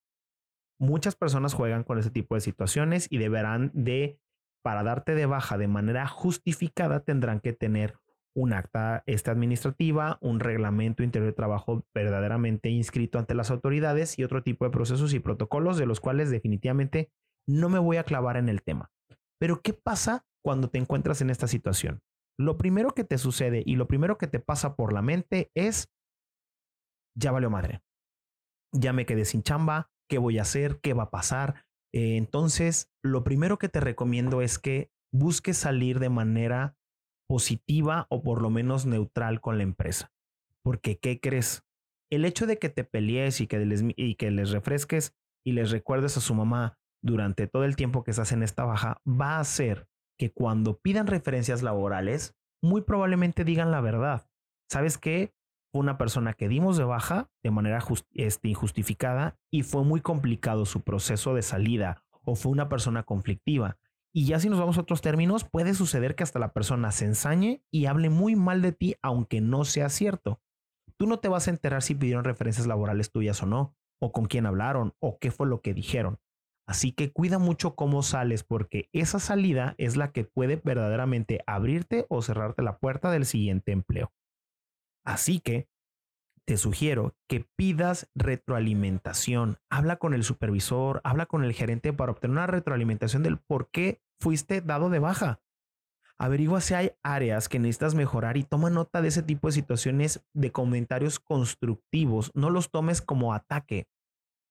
Muchas 0.79 1.15
personas 1.15 1.55
juegan 1.55 1.85
con 1.85 1.99
ese 1.99 2.11
tipo 2.11 2.35
de 2.35 2.41
situaciones 2.41 3.07
y 3.11 3.19
deberán 3.19 3.71
de, 3.73 4.21
para 4.65 4.83
darte 4.83 5.15
de 5.15 5.27
baja 5.27 5.59
de 5.59 5.69
manera 5.69 6.09
justificada, 6.09 7.01
tendrán 7.01 7.41
que 7.41 7.53
tener 7.53 7.99
un 8.35 8.55
acta 8.55 9.03
esta 9.05 9.31
administrativa, 9.31 10.17
un 10.23 10.41
reglamento 10.41 11.03
interior 11.03 11.31
de 11.31 11.37
trabajo 11.37 11.85
verdaderamente 11.95 12.71
inscrito 12.71 13.19
ante 13.19 13.35
las 13.35 13.51
autoridades 13.51 14.19
y 14.19 14.25
otro 14.25 14.43
tipo 14.43 14.65
de 14.65 14.71
procesos 14.71 15.13
y 15.13 15.21
protocolos 15.21 15.77
de 15.77 15.85
los 15.85 16.01
cuales 16.01 16.31
definitivamente 16.31 17.13
no 17.47 17.69
me 17.69 17.79
voy 17.79 17.99
a 17.99 18.05
clavar 18.05 18.39
en 18.39 18.49
el 18.49 18.63
tema. 18.63 18.91
Pero 19.39 19.61
¿qué 19.61 19.75
pasa 19.75 20.25
cuando 20.43 20.71
te 20.71 20.79
encuentras 20.79 21.21
en 21.21 21.29
esta 21.29 21.47
situación? 21.47 22.01
Lo 22.39 22.57
primero 22.57 22.95
que 22.95 23.05
te 23.05 23.19
sucede 23.19 23.63
y 23.67 23.77
lo 23.77 23.87
primero 23.87 24.17
que 24.17 24.29
te 24.29 24.41
pasa 24.41 24.77
por 24.77 24.95
la 24.95 25.03
mente 25.03 25.51
es, 25.55 25.93
ya 27.15 27.33
valió 27.33 27.51
madre, 27.51 27.83
ya 28.73 28.95
me 28.95 29.05
quedé 29.05 29.27
sin 29.27 29.43
chamba, 29.43 29.91
¿qué 30.09 30.17
voy 30.17 30.39
a 30.39 30.43
hacer? 30.43 30.81
¿Qué 30.81 30.95
va 30.95 31.05
a 31.05 31.11
pasar? 31.11 31.67
Eh, 31.95 32.17
entonces, 32.17 32.91
lo 33.05 33.23
primero 33.23 33.57
que 33.57 33.69
te 33.69 33.79
recomiendo 33.79 34.43
es 34.43 34.59
que 34.59 34.91
busques 35.13 35.57
salir 35.57 36.01
de 36.01 36.09
manera 36.09 36.77
positiva 37.29 38.09
o 38.11 38.21
por 38.21 38.43
lo 38.43 38.51
menos 38.51 38.85
neutral 38.85 39.41
con 39.41 39.59
la 39.59 39.63
empresa. 39.63 40.13
Porque, 40.65 40.99
¿qué 40.99 41.21
crees? 41.21 41.63
El 42.11 42.25
hecho 42.25 42.49
de 42.49 42.59
que 42.59 42.69
te 42.69 42.83
pelees 42.83 43.41
y 43.41 43.47
que 43.47 43.61
les, 43.65 43.85
y 43.97 44.17
que 44.17 44.33
les 44.33 44.51
refresques 44.51 45.15
y 45.47 45.53
les 45.53 45.71
recuerdes 45.71 46.17
a 46.17 46.21
su 46.21 46.35
mamá 46.35 46.81
durante 47.01 47.47
todo 47.47 47.65
el 47.65 47.77
tiempo 47.77 48.03
que 48.03 48.11
estás 48.11 48.33
en 48.33 48.43
esta 48.43 48.65
baja 48.65 49.01
va 49.07 49.37
a 49.37 49.41
hacer 49.41 49.87
que 50.19 50.33
cuando 50.33 50.81
pidan 50.81 51.07
referencias 51.07 51.63
laborales, 51.63 52.35
muy 52.61 52.81
probablemente 52.81 53.45
digan 53.45 53.71
la 53.71 53.81
verdad. 53.81 54.29
¿Sabes 54.69 54.99
qué? 54.99 55.33
Fue 55.75 55.81
una 55.81 55.99
persona 55.99 56.35
que 56.35 56.49
dimos 56.49 56.77
de 56.77 56.85
baja 56.85 57.33
de 57.43 57.51
manera 57.51 57.83
este, 58.13 58.49
injustificada 58.49 59.37
y 59.51 59.65
fue 59.65 59.83
muy 59.83 60.01
complicado 60.01 60.67
su 60.67 60.83
proceso 60.83 61.35
de 61.35 61.43
salida 61.43 62.05
o 62.23 62.37
fue 62.37 62.53
una 62.53 62.69
persona 62.69 63.03
conflictiva. 63.03 63.77
Y 64.13 64.27
ya 64.27 64.39
si 64.39 64.49
nos 64.49 64.61
vamos 64.61 64.79
a 64.79 64.83
otros 64.83 65.01
términos, 65.01 65.43
puede 65.43 65.75
suceder 65.75 66.15
que 66.15 66.23
hasta 66.23 66.39
la 66.39 66.53
persona 66.53 66.93
se 66.93 67.07
ensañe 67.07 67.65
y 67.73 67.87
hable 67.87 68.09
muy 68.09 68.37
mal 68.37 68.63
de 68.63 68.71
ti, 68.71 68.95
aunque 69.03 69.41
no 69.41 69.65
sea 69.65 69.89
cierto. 69.89 70.41
Tú 70.97 71.09
no 71.09 71.19
te 71.19 71.27
vas 71.27 71.49
a 71.49 71.51
enterar 71.51 71.83
si 71.83 71.97
pidieron 71.97 72.23
referencias 72.23 72.69
laborales 72.69 73.11
tuyas 73.11 73.43
o 73.43 73.47
no, 73.47 73.75
o 74.01 74.13
con 74.13 74.27
quién 74.27 74.47
hablaron, 74.47 74.95
o 75.01 75.19
qué 75.19 75.33
fue 75.33 75.49
lo 75.49 75.61
que 75.61 75.75
dijeron. 75.75 76.21
Así 76.69 76.93
que 76.93 77.13
cuida 77.13 77.41
mucho 77.41 77.75
cómo 77.75 78.05
sales, 78.05 78.45
porque 78.45 78.91
esa 78.93 79.19
salida 79.19 79.75
es 79.79 79.97
la 79.97 80.13
que 80.13 80.23
puede 80.23 80.55
verdaderamente 80.55 81.43
abrirte 81.49 82.07
o 82.11 82.23
cerrarte 82.23 82.63
la 82.63 82.79
puerta 82.79 83.11
del 83.11 83.27
siguiente 83.27 83.73
empleo. 83.73 84.13
Así 85.05 85.41
que 85.41 85.69
te 86.47 86.57
sugiero 86.57 87.17
que 87.29 87.47
pidas 87.57 88.11
retroalimentación. 88.15 89.59
Habla 89.71 89.97
con 89.97 90.15
el 90.15 90.25
supervisor, 90.25 91.01
habla 91.05 91.27
con 91.27 91.45
el 91.45 91.53
gerente 91.53 91.93
para 91.93 92.13
obtener 92.13 92.37
una 92.37 92.47
retroalimentación 92.47 93.23
del 93.23 93.39
por 93.39 93.71
qué 93.71 94.03
fuiste 94.21 94.61
dado 94.61 94.91
de 94.91 94.99
baja. 94.99 95.41
Averigua 96.19 96.61
si 96.61 96.75
hay 96.75 96.93
áreas 97.03 97.49
que 97.49 97.59
necesitas 97.59 97.95
mejorar 97.95 98.37
y 98.37 98.45
toma 98.45 98.71
nota 98.71 99.03
de 99.03 99.09
ese 99.09 99.23
tipo 99.23 99.49
de 99.49 99.53
situaciones 99.53 100.25
de 100.33 100.53
comentarios 100.53 101.19
constructivos. 101.19 102.31
No 102.35 102.51
los 102.51 102.71
tomes 102.71 103.03
como 103.03 103.35
ataque. 103.35 103.89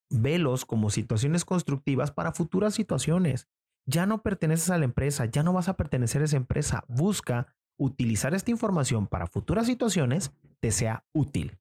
Velos 0.10 0.65
como 0.65 0.89
situaciones 0.89 1.45
constructivas 1.45 2.12
para 2.12 2.33
futuras 2.33 2.74
situaciones. 2.74 3.48
Ya 3.86 4.05
no 4.05 4.22
perteneces 4.22 4.69
a 4.72 4.77
la 4.77 4.86
empresa, 4.86 5.25
ya 5.25 5.43
no 5.43 5.53
vas 5.53 5.69
a 5.69 5.77
pertenecer 5.77 6.22
a 6.22 6.25
esa 6.25 6.38
empresa. 6.38 6.83
Busca 6.88 7.55
utilizar 7.77 8.34
esta 8.34 8.51
información 8.51 9.08
para 9.08 9.27
futuras 9.27 9.65
situaciones 9.65 10.32
te 10.60 10.72
sea 10.72 11.06
útil. 11.13 11.60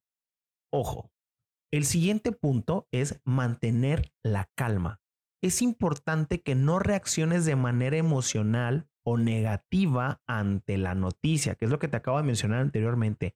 Ojo, 0.71 1.11
el 1.71 1.85
siguiente 1.85 2.31
punto 2.31 2.87
es 2.91 3.19
mantener 3.25 4.13
la 4.23 4.49
calma. 4.55 5.01
Es 5.41 5.61
importante 5.61 6.41
que 6.41 6.55
no 6.55 6.79
reacciones 6.79 7.45
de 7.45 7.55
manera 7.55 7.97
emocional 7.97 8.87
o 9.03 9.17
negativa 9.17 10.21
ante 10.27 10.77
la 10.77 10.95
noticia, 10.95 11.55
que 11.55 11.65
es 11.65 11.71
lo 11.71 11.79
que 11.79 11.87
te 11.87 11.97
acabo 11.97 12.17
de 12.17 12.23
mencionar 12.23 12.61
anteriormente. 12.61 13.35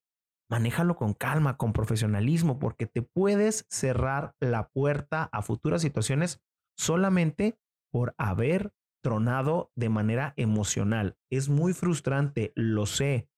Manéjalo 0.50 0.96
con 0.96 1.14
calma, 1.14 1.58
con 1.58 1.74
profesionalismo, 1.74 2.60
porque 2.60 2.86
te 2.86 3.02
puedes 3.02 3.66
cerrar 3.70 4.36
la 4.40 4.70
puerta 4.70 5.30
a 5.32 5.42
futuras 5.42 5.82
situaciones 5.82 6.42
solamente 6.78 7.60
por 7.92 8.16
haber 8.18 8.72
tronado 9.08 9.72
de 9.74 9.88
manera 9.88 10.34
emocional. 10.36 11.16
Es 11.32 11.48
muy 11.48 11.72
frustrante, 11.72 12.52
lo 12.56 12.86
sé, 12.86 13.30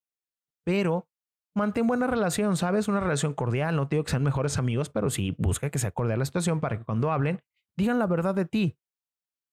pero 0.66 1.08
mantén 1.54 1.86
buena 1.86 2.08
relación, 2.08 2.56
¿sabes? 2.56 2.88
Una 2.88 2.98
relación 2.98 3.34
cordial, 3.34 3.76
no 3.76 3.86
te 3.86 3.94
digo 3.94 4.04
que 4.04 4.10
sean 4.10 4.24
mejores 4.24 4.58
amigos, 4.58 4.90
pero 4.90 5.10
sí 5.10 5.36
busca 5.38 5.70
que 5.70 5.78
sea 5.78 5.92
cordial 5.92 6.18
la 6.18 6.24
situación 6.24 6.58
para 6.58 6.76
que 6.76 6.84
cuando 6.84 7.12
hablen 7.12 7.40
digan 7.76 8.00
la 8.00 8.08
verdad 8.08 8.34
de 8.34 8.46
ti. 8.46 8.78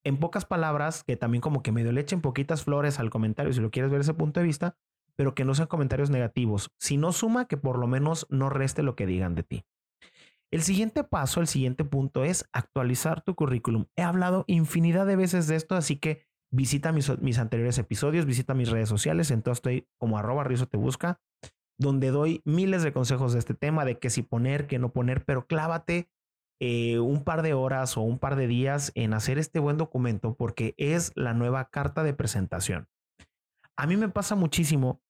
En 0.03 0.17
pocas 0.17 0.47
palabras, 0.47 1.03
que 1.03 1.17
también 1.17 1.39
como 1.39 1.61
que 1.61 1.71
medio 1.71 1.91
le 1.91 2.01
echen 2.01 2.21
poquitas 2.21 2.63
flores 2.63 2.99
al 2.99 3.11
comentario 3.11 3.53
si 3.53 3.61
lo 3.61 3.69
quieres 3.69 3.91
ver 3.91 4.01
ese 4.01 4.15
punto 4.15 4.39
de 4.39 4.47
vista, 4.47 4.75
pero 5.15 5.35
que 5.35 5.45
no 5.45 5.53
sean 5.53 5.67
comentarios 5.67 6.09
negativos. 6.09 6.71
Si 6.79 6.97
no 6.97 7.11
suma, 7.11 7.45
que 7.45 7.57
por 7.57 7.77
lo 7.77 7.85
menos 7.85 8.25
no 8.31 8.49
reste 8.49 8.81
lo 8.81 8.95
que 8.95 9.05
digan 9.05 9.35
de 9.35 9.43
ti. 9.43 9.65
El 10.51 10.61
siguiente 10.61 11.03
paso, 11.03 11.41
el 11.41 11.47
siguiente 11.47 11.83
punto 11.83 12.23
es 12.23 12.47
actualizar 12.53 13.21
tu 13.21 13.35
currículum. 13.35 13.85
He 13.95 14.03
hablado 14.03 14.45
infinidad 14.47 15.05
de 15.05 15.15
veces 15.15 15.47
de 15.47 15.55
esto, 15.55 15.75
así 15.75 15.97
que 15.97 16.25
visita 16.51 16.91
mis, 16.91 17.19
mis 17.19 17.37
anteriores 17.37 17.77
episodios, 17.77 18.25
visita 18.25 18.53
mis 18.53 18.69
redes 18.69 18.87
sociales, 18.87 19.31
entonces 19.31 19.57
estoy 19.57 19.87
como 19.97 20.17
arroba 20.17 20.45
rizo 20.45 20.67
te 20.67 20.77
busca 20.77 21.19
donde 21.77 22.11
doy 22.11 22.41
miles 22.43 22.83
de 22.83 22.91
consejos 22.91 23.33
de 23.33 23.39
este 23.39 23.53
tema, 23.53 23.85
de 23.85 23.99
qué 23.99 24.09
si 24.09 24.23
poner, 24.23 24.67
qué 24.67 24.79
no 24.79 24.91
poner, 24.91 25.23
pero 25.25 25.45
clávate 25.45 26.09
eh, 26.59 26.99
un 26.99 27.23
par 27.23 27.43
de 27.43 27.53
horas 27.53 27.97
o 27.97 28.01
un 28.01 28.17
par 28.19 28.35
de 28.35 28.47
días 28.47 28.91
en 28.95 29.13
hacer 29.13 29.37
este 29.37 29.59
buen 29.59 29.77
documento 29.77 30.35
porque 30.35 30.73
es 30.77 31.11
la 31.15 31.33
nueva 31.33 31.69
carta 31.69 32.03
de 32.03 32.13
presentación. 32.13 32.87
A 33.75 33.85
mí 33.85 33.95
me 33.95 34.09
pasa 34.09 34.35
muchísimo, 34.35 35.01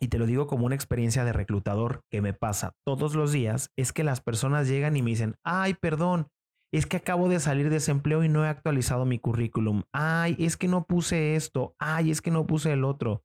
y 0.00 0.08
te 0.08 0.18
lo 0.18 0.26
digo 0.26 0.46
como 0.46 0.66
una 0.66 0.74
experiencia 0.74 1.24
de 1.24 1.32
reclutador 1.32 2.02
que 2.10 2.20
me 2.20 2.32
pasa 2.32 2.72
todos 2.84 3.14
los 3.14 3.32
días, 3.32 3.70
es 3.76 3.92
que 3.92 4.04
las 4.04 4.20
personas 4.20 4.68
llegan 4.68 4.96
y 4.96 5.02
me 5.02 5.10
dicen, 5.10 5.36
ay, 5.44 5.74
perdón, 5.74 6.28
es 6.72 6.86
que 6.86 6.96
acabo 6.96 7.28
de 7.28 7.38
salir 7.38 7.70
de 7.70 7.76
ese 7.76 7.92
empleo 7.92 8.24
y 8.24 8.28
no 8.28 8.44
he 8.44 8.48
actualizado 8.48 9.04
mi 9.04 9.20
currículum. 9.20 9.84
Ay, 9.92 10.36
es 10.40 10.56
que 10.56 10.66
no 10.66 10.86
puse 10.86 11.36
esto. 11.36 11.76
Ay, 11.78 12.10
es 12.10 12.20
que 12.20 12.32
no 12.32 12.46
puse 12.46 12.72
el 12.72 12.84
otro. 12.84 13.22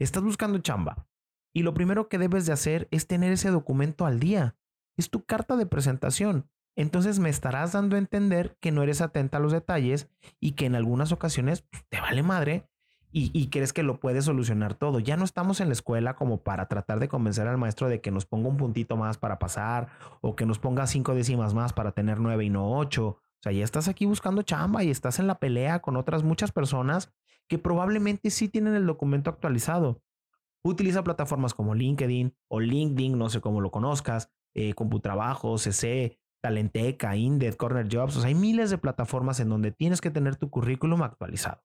Estás 0.00 0.24
buscando 0.24 0.58
chamba. 0.58 1.06
Y 1.54 1.62
lo 1.62 1.72
primero 1.72 2.08
que 2.08 2.18
debes 2.18 2.46
de 2.46 2.52
hacer 2.52 2.88
es 2.90 3.06
tener 3.06 3.32
ese 3.32 3.50
documento 3.50 4.06
al 4.06 4.18
día. 4.18 4.56
Es 4.98 5.08
tu 5.08 5.24
carta 5.24 5.56
de 5.56 5.66
presentación. 5.66 6.50
Entonces 6.76 7.18
me 7.18 7.28
estarás 7.28 7.72
dando 7.72 7.96
a 7.96 7.98
entender 7.98 8.56
que 8.60 8.72
no 8.72 8.82
eres 8.82 9.00
atenta 9.00 9.38
a 9.38 9.40
los 9.40 9.52
detalles 9.52 10.08
y 10.40 10.52
que 10.52 10.66
en 10.66 10.74
algunas 10.74 11.12
ocasiones 11.12 11.62
pues, 11.62 11.84
te 11.88 12.00
vale 12.00 12.22
madre 12.22 12.69
y, 13.12 13.48
crees 13.50 13.72
que 13.72 13.82
lo 13.82 13.98
puedes 13.98 14.24
solucionar 14.26 14.74
todo. 14.74 15.00
Ya 15.00 15.16
no 15.16 15.24
estamos 15.24 15.60
en 15.60 15.68
la 15.68 15.72
escuela 15.72 16.14
como 16.14 16.42
para 16.42 16.68
tratar 16.68 17.00
de 17.00 17.08
convencer 17.08 17.48
al 17.48 17.58
maestro 17.58 17.88
de 17.88 18.00
que 18.00 18.10
nos 18.10 18.24
ponga 18.24 18.48
un 18.48 18.56
puntito 18.56 18.96
más 18.96 19.18
para 19.18 19.38
pasar 19.38 19.88
o 20.20 20.36
que 20.36 20.46
nos 20.46 20.58
ponga 20.58 20.86
cinco 20.86 21.14
décimas 21.14 21.52
más 21.52 21.72
para 21.72 21.92
tener 21.92 22.20
nueve 22.20 22.44
y 22.44 22.50
no 22.50 22.76
ocho. 22.78 23.06
O 23.06 23.42
sea, 23.42 23.52
ya 23.52 23.64
estás 23.64 23.88
aquí 23.88 24.06
buscando 24.06 24.42
chamba 24.42 24.84
y 24.84 24.90
estás 24.90 25.18
en 25.18 25.26
la 25.26 25.38
pelea 25.38 25.80
con 25.80 25.96
otras 25.96 26.22
muchas 26.22 26.52
personas 26.52 27.12
que 27.48 27.58
probablemente 27.58 28.30
sí 28.30 28.48
tienen 28.48 28.74
el 28.74 28.86
documento 28.86 29.28
actualizado. 29.28 30.02
Utiliza 30.62 31.02
plataformas 31.02 31.54
como 31.54 31.74
LinkedIn 31.74 32.34
o 32.48 32.60
LinkedIn, 32.60 33.18
no 33.18 33.28
sé 33.28 33.40
cómo 33.40 33.60
lo 33.60 33.70
conozcas, 33.70 34.30
eh, 34.54 34.74
Computrabajo, 34.74 35.58
CC, 35.58 36.18
Talenteca, 36.42 37.16
Indeed, 37.16 37.54
Corner 37.54 37.88
Jobs. 37.90 38.16
O 38.16 38.20
sea, 38.20 38.28
hay 38.28 38.34
miles 38.34 38.70
de 38.70 38.78
plataformas 38.78 39.40
en 39.40 39.48
donde 39.48 39.72
tienes 39.72 40.00
que 40.00 40.10
tener 40.10 40.36
tu 40.36 40.50
currículum 40.50 41.02
actualizado. 41.02 41.62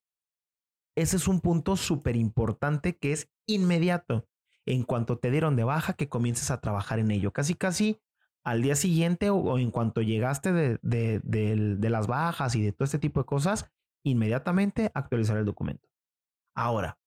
Ese 0.96 1.16
es 1.16 1.28
un 1.28 1.40
punto 1.40 1.76
súper 1.76 2.16
importante 2.16 2.96
que 2.96 3.12
es 3.12 3.30
inmediato. 3.46 4.26
En 4.64 4.82
cuanto 4.82 5.18
te 5.18 5.30
dieron 5.30 5.54
de 5.54 5.64
baja, 5.64 5.92
que 5.92 6.08
comiences 6.08 6.50
a 6.50 6.60
trabajar 6.60 6.98
en 6.98 7.10
ello. 7.10 7.32
Casi, 7.32 7.54
casi 7.54 8.00
al 8.42 8.62
día 8.62 8.74
siguiente 8.74 9.30
o, 9.30 9.58
en 9.58 9.70
cuanto 9.70 10.02
llegaste 10.02 10.52
de, 10.52 10.78
de, 10.82 11.90
las 11.90 12.06
bajas 12.06 12.54
y 12.54 12.62
de 12.62 12.72
todo 12.72 12.84
este 12.84 12.98
tipo 12.98 13.20
de 13.20 13.26
cosas, 13.26 13.70
inmediatamente 14.04 14.90
actualizar 14.94 15.36
el 15.36 15.44
documento. 15.44 15.88
Ahora, 16.54 16.98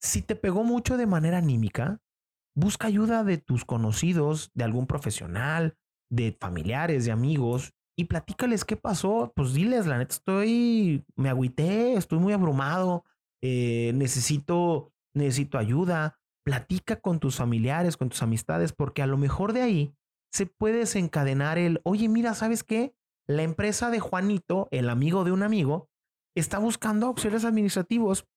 si 0.00 0.22
te 0.22 0.36
pegó 0.36 0.62
mucho 0.62 0.96
de 0.96 1.06
manera 1.06 1.38
anímica, 1.38 2.00
busca 2.54 2.86
ayuda 2.86 3.24
de 3.24 3.38
tus 3.38 3.64
conocidos, 3.64 4.50
de 4.54 4.64
algún 4.64 4.86
profesional, 4.86 5.76
de 6.08 6.36
familiares, 6.38 7.04
de 7.04 7.10
amigos 7.10 7.74
y 7.98 8.04
platícales 8.04 8.64
qué 8.64 8.76
pasó. 8.76 9.32
Pues 9.34 9.52
diles, 9.52 9.86
la 9.86 9.98
neta, 9.98 10.14
estoy, 10.14 11.04
me 11.16 11.28
agüité, 11.28 11.94
estoy 11.94 12.20
muy 12.20 12.32
abrumado, 12.32 13.04
eh, 13.42 13.90
necesito, 13.94 14.92
necesito 15.14 15.58
ayuda. 15.58 16.16
Platica 16.44 17.00
con 17.00 17.18
tus 17.18 17.36
familiares, 17.36 17.96
con 17.96 18.08
tus 18.08 18.22
amistades, 18.22 18.72
porque 18.72 19.02
a 19.02 19.06
lo 19.08 19.18
mejor 19.18 19.52
de 19.52 19.62
ahí 19.62 19.94
se 20.30 20.46
puede 20.46 20.78
desencadenar 20.78 21.58
el, 21.58 21.80
oye, 21.82 22.08
mira, 22.08 22.34
¿sabes 22.34 22.62
qué? 22.62 22.94
La 23.26 23.42
empresa 23.42 23.90
de 23.90 23.98
Juanito, 23.98 24.68
el 24.70 24.90
amigo 24.90 25.24
de 25.24 25.32
un 25.32 25.42
amigo, 25.42 25.90
está 26.36 26.58
buscando 26.58 27.10
opciones 27.10 27.44
administrativos 27.44 28.28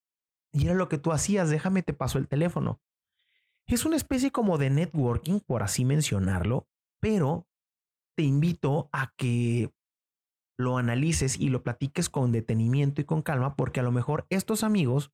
y 0.51 0.65
era 0.65 0.73
lo 0.73 0.89
que 0.89 0.97
tú 0.97 1.11
hacías, 1.11 1.51
déjame 1.51 1.83
te 1.83 1.93
paso 1.93 2.17
el 2.17 2.27
teléfono. 2.27 2.81
Es 3.67 3.85
una 3.85 3.95
especie 3.95 4.31
como 4.31 4.57
de 4.57 4.71
networking, 4.71 5.39
por 5.39 5.61
así 5.61 5.85
mencionarlo, 5.85 6.67
pero 6.99 7.47
te 8.15 8.23
invito 8.23 8.89
a 8.91 9.13
que 9.17 9.71
lo 10.57 10.77
analices 10.77 11.39
y 11.39 11.49
lo 11.49 11.63
platiques 11.63 12.09
con 12.09 12.31
detenimiento 12.31 13.01
y 13.01 13.05
con 13.05 13.21
calma, 13.21 13.55
porque 13.55 13.79
a 13.79 13.83
lo 13.83 13.91
mejor 13.91 14.25
estos 14.29 14.63
amigos 14.63 15.11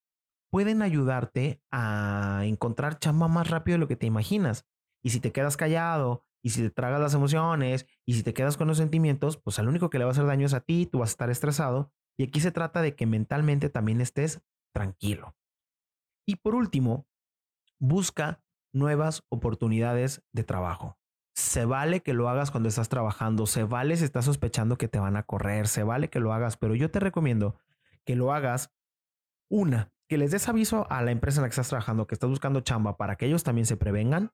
pueden 0.52 0.82
ayudarte 0.82 1.62
a 1.72 2.42
encontrar 2.44 3.00
chamba 3.00 3.28
más 3.28 3.50
rápido 3.50 3.76
de 3.76 3.80
lo 3.80 3.88
que 3.88 3.96
te 3.96 4.06
imaginas. 4.06 4.66
Y 5.04 5.12
si 5.12 5.20
te 5.20 5.32
quedas 5.32 5.58
callado, 5.58 6.26
y 6.44 6.52
si 6.52 6.62
te 6.62 6.70
tragas 6.70 7.02
las 7.02 7.14
emociones, 7.14 7.88
y 8.06 8.14
si 8.14 8.24
te 8.24 8.34
quedas 8.34 8.58
con 8.58 8.68
los 8.68 8.78
sentimientos, 8.78 9.38
pues 9.38 9.60
al 9.60 9.68
único 9.68 9.90
que 9.90 9.98
le 9.98 10.06
va 10.06 10.12
a 10.12 10.14
hacer 10.14 10.26
daño 10.26 10.46
es 10.46 10.54
a 10.54 10.62
ti, 10.62 10.86
tú 10.86 11.00
vas 11.00 11.10
a 11.10 11.12
estar 11.12 11.30
estresado. 11.30 11.92
Y 12.18 12.24
aquí 12.24 12.40
se 12.40 12.52
trata 12.52 12.82
de 12.82 12.96
que 12.96 13.06
mentalmente 13.06 13.70
también 13.70 14.02
estés 14.02 14.42
tranquilo. 14.74 15.36
Y 16.26 16.38
por 16.38 16.56
último, 16.56 17.08
busca 17.80 18.42
nuevas 18.74 19.24
oportunidades 19.30 20.24
de 20.34 20.44
trabajo 20.44 20.98
se 21.58 21.66
vale 21.66 22.02
que 22.02 22.14
lo 22.14 22.30
hagas 22.30 22.52
cuando 22.52 22.70
estás 22.70 22.88
trabajando, 22.88 23.48
se 23.48 23.64
vale 23.64 23.98
si 23.98 24.04
estás 24.04 24.26
sospechando 24.26 24.78
que 24.78 24.88
te 24.88 25.00
van 25.00 25.16
a 25.16 25.24
correr, 25.24 25.68
se 25.68 25.82
vale 25.82 26.08
que 26.08 26.20
lo 26.20 26.32
hagas, 26.32 26.56
pero 26.56 26.76
yo 26.76 26.92
te 26.92 27.00
recomiendo 27.00 27.60
que 28.06 28.16
lo 28.16 28.32
hagas 28.32 28.72
una, 29.50 29.92
que 30.08 30.20
les 30.20 30.30
des 30.30 30.48
aviso 30.48 30.86
a 30.92 31.02
la 31.02 31.10
empresa 31.10 31.40
en 31.40 31.42
la 31.42 31.48
que 31.48 31.54
estás 31.54 31.70
trabajando 31.70 32.06
que 32.06 32.14
estás 32.14 32.30
buscando 32.30 32.62
chamba 32.62 32.96
para 32.96 33.16
que 33.16 33.26
ellos 33.26 33.44
también 33.44 33.66
se 33.66 33.76
prevengan. 33.76 34.34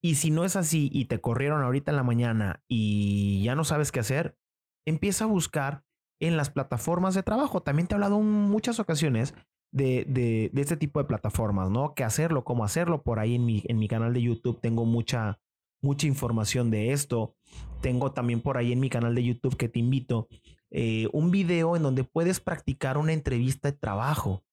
Y 0.00 0.14
si 0.14 0.30
no 0.30 0.44
es 0.44 0.54
así 0.54 0.88
y 0.92 1.06
te 1.06 1.20
corrieron 1.20 1.64
ahorita 1.64 1.90
en 1.90 1.96
la 1.96 2.04
mañana 2.04 2.62
y 2.68 3.42
ya 3.42 3.56
no 3.56 3.64
sabes 3.64 3.90
qué 3.90 3.98
hacer, 3.98 4.38
empieza 4.86 5.24
a 5.24 5.26
buscar 5.26 5.82
en 6.20 6.36
las 6.36 6.48
plataformas 6.48 7.16
de 7.16 7.24
trabajo. 7.24 7.64
También 7.64 7.88
te 7.88 7.94
he 7.94 7.96
hablado 7.96 8.20
en 8.20 8.30
muchas 8.30 8.78
ocasiones 8.78 9.34
de, 9.72 10.04
de, 10.06 10.52
este 10.62 10.76
tipo 10.76 11.00
de 11.00 11.06
plataformas, 11.06 11.70
¿no? 11.70 11.96
¿Qué 11.96 12.04
hacerlo? 12.04 12.44
¿Cómo 12.44 12.62
hacerlo? 12.62 13.02
Por 13.02 13.18
ahí 13.18 13.34
en 13.34 13.44
mi, 13.44 13.64
en 13.66 13.80
mi 13.80 13.88
canal 13.88 14.14
de 14.14 14.22
YouTube 14.22 14.60
tengo 14.60 14.84
mucha, 14.84 15.40
mucha 15.80 16.06
información 16.06 16.70
de 16.70 16.92
esto. 16.92 17.34
Tengo 17.80 18.12
también 18.12 18.40
por 18.40 18.56
ahí 18.56 18.72
en 18.72 18.80
mi 18.80 18.90
canal 18.90 19.14
de 19.14 19.24
YouTube 19.24 19.56
que 19.56 19.68
te 19.68 19.78
invito 19.78 20.28
eh, 20.70 21.08
un 21.12 21.30
video 21.30 21.76
en 21.76 21.82
donde 21.82 22.04
puedes 22.04 22.40
practicar 22.40 22.98
una 22.98 23.12
entrevista 23.12 23.70
de 23.70 23.76
trabajo. 23.76 24.44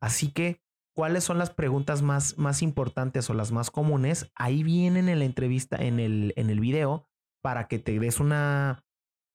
Así 0.00 0.30
que, 0.30 0.60
¿cuáles 0.94 1.24
son 1.24 1.38
las 1.38 1.50
preguntas 1.50 2.02
más, 2.02 2.38
más 2.38 2.62
importantes 2.62 3.28
o 3.30 3.34
las 3.34 3.50
más 3.50 3.70
comunes? 3.70 4.30
Ahí 4.34 4.62
vienen 4.62 5.08
en 5.08 5.18
la 5.18 5.24
entrevista, 5.24 5.76
en 5.76 5.98
el, 5.98 6.32
en 6.36 6.50
el 6.50 6.60
video, 6.60 7.08
para 7.42 7.66
que 7.66 7.78
te 7.78 7.98
des 7.98 8.20
una, 8.20 8.84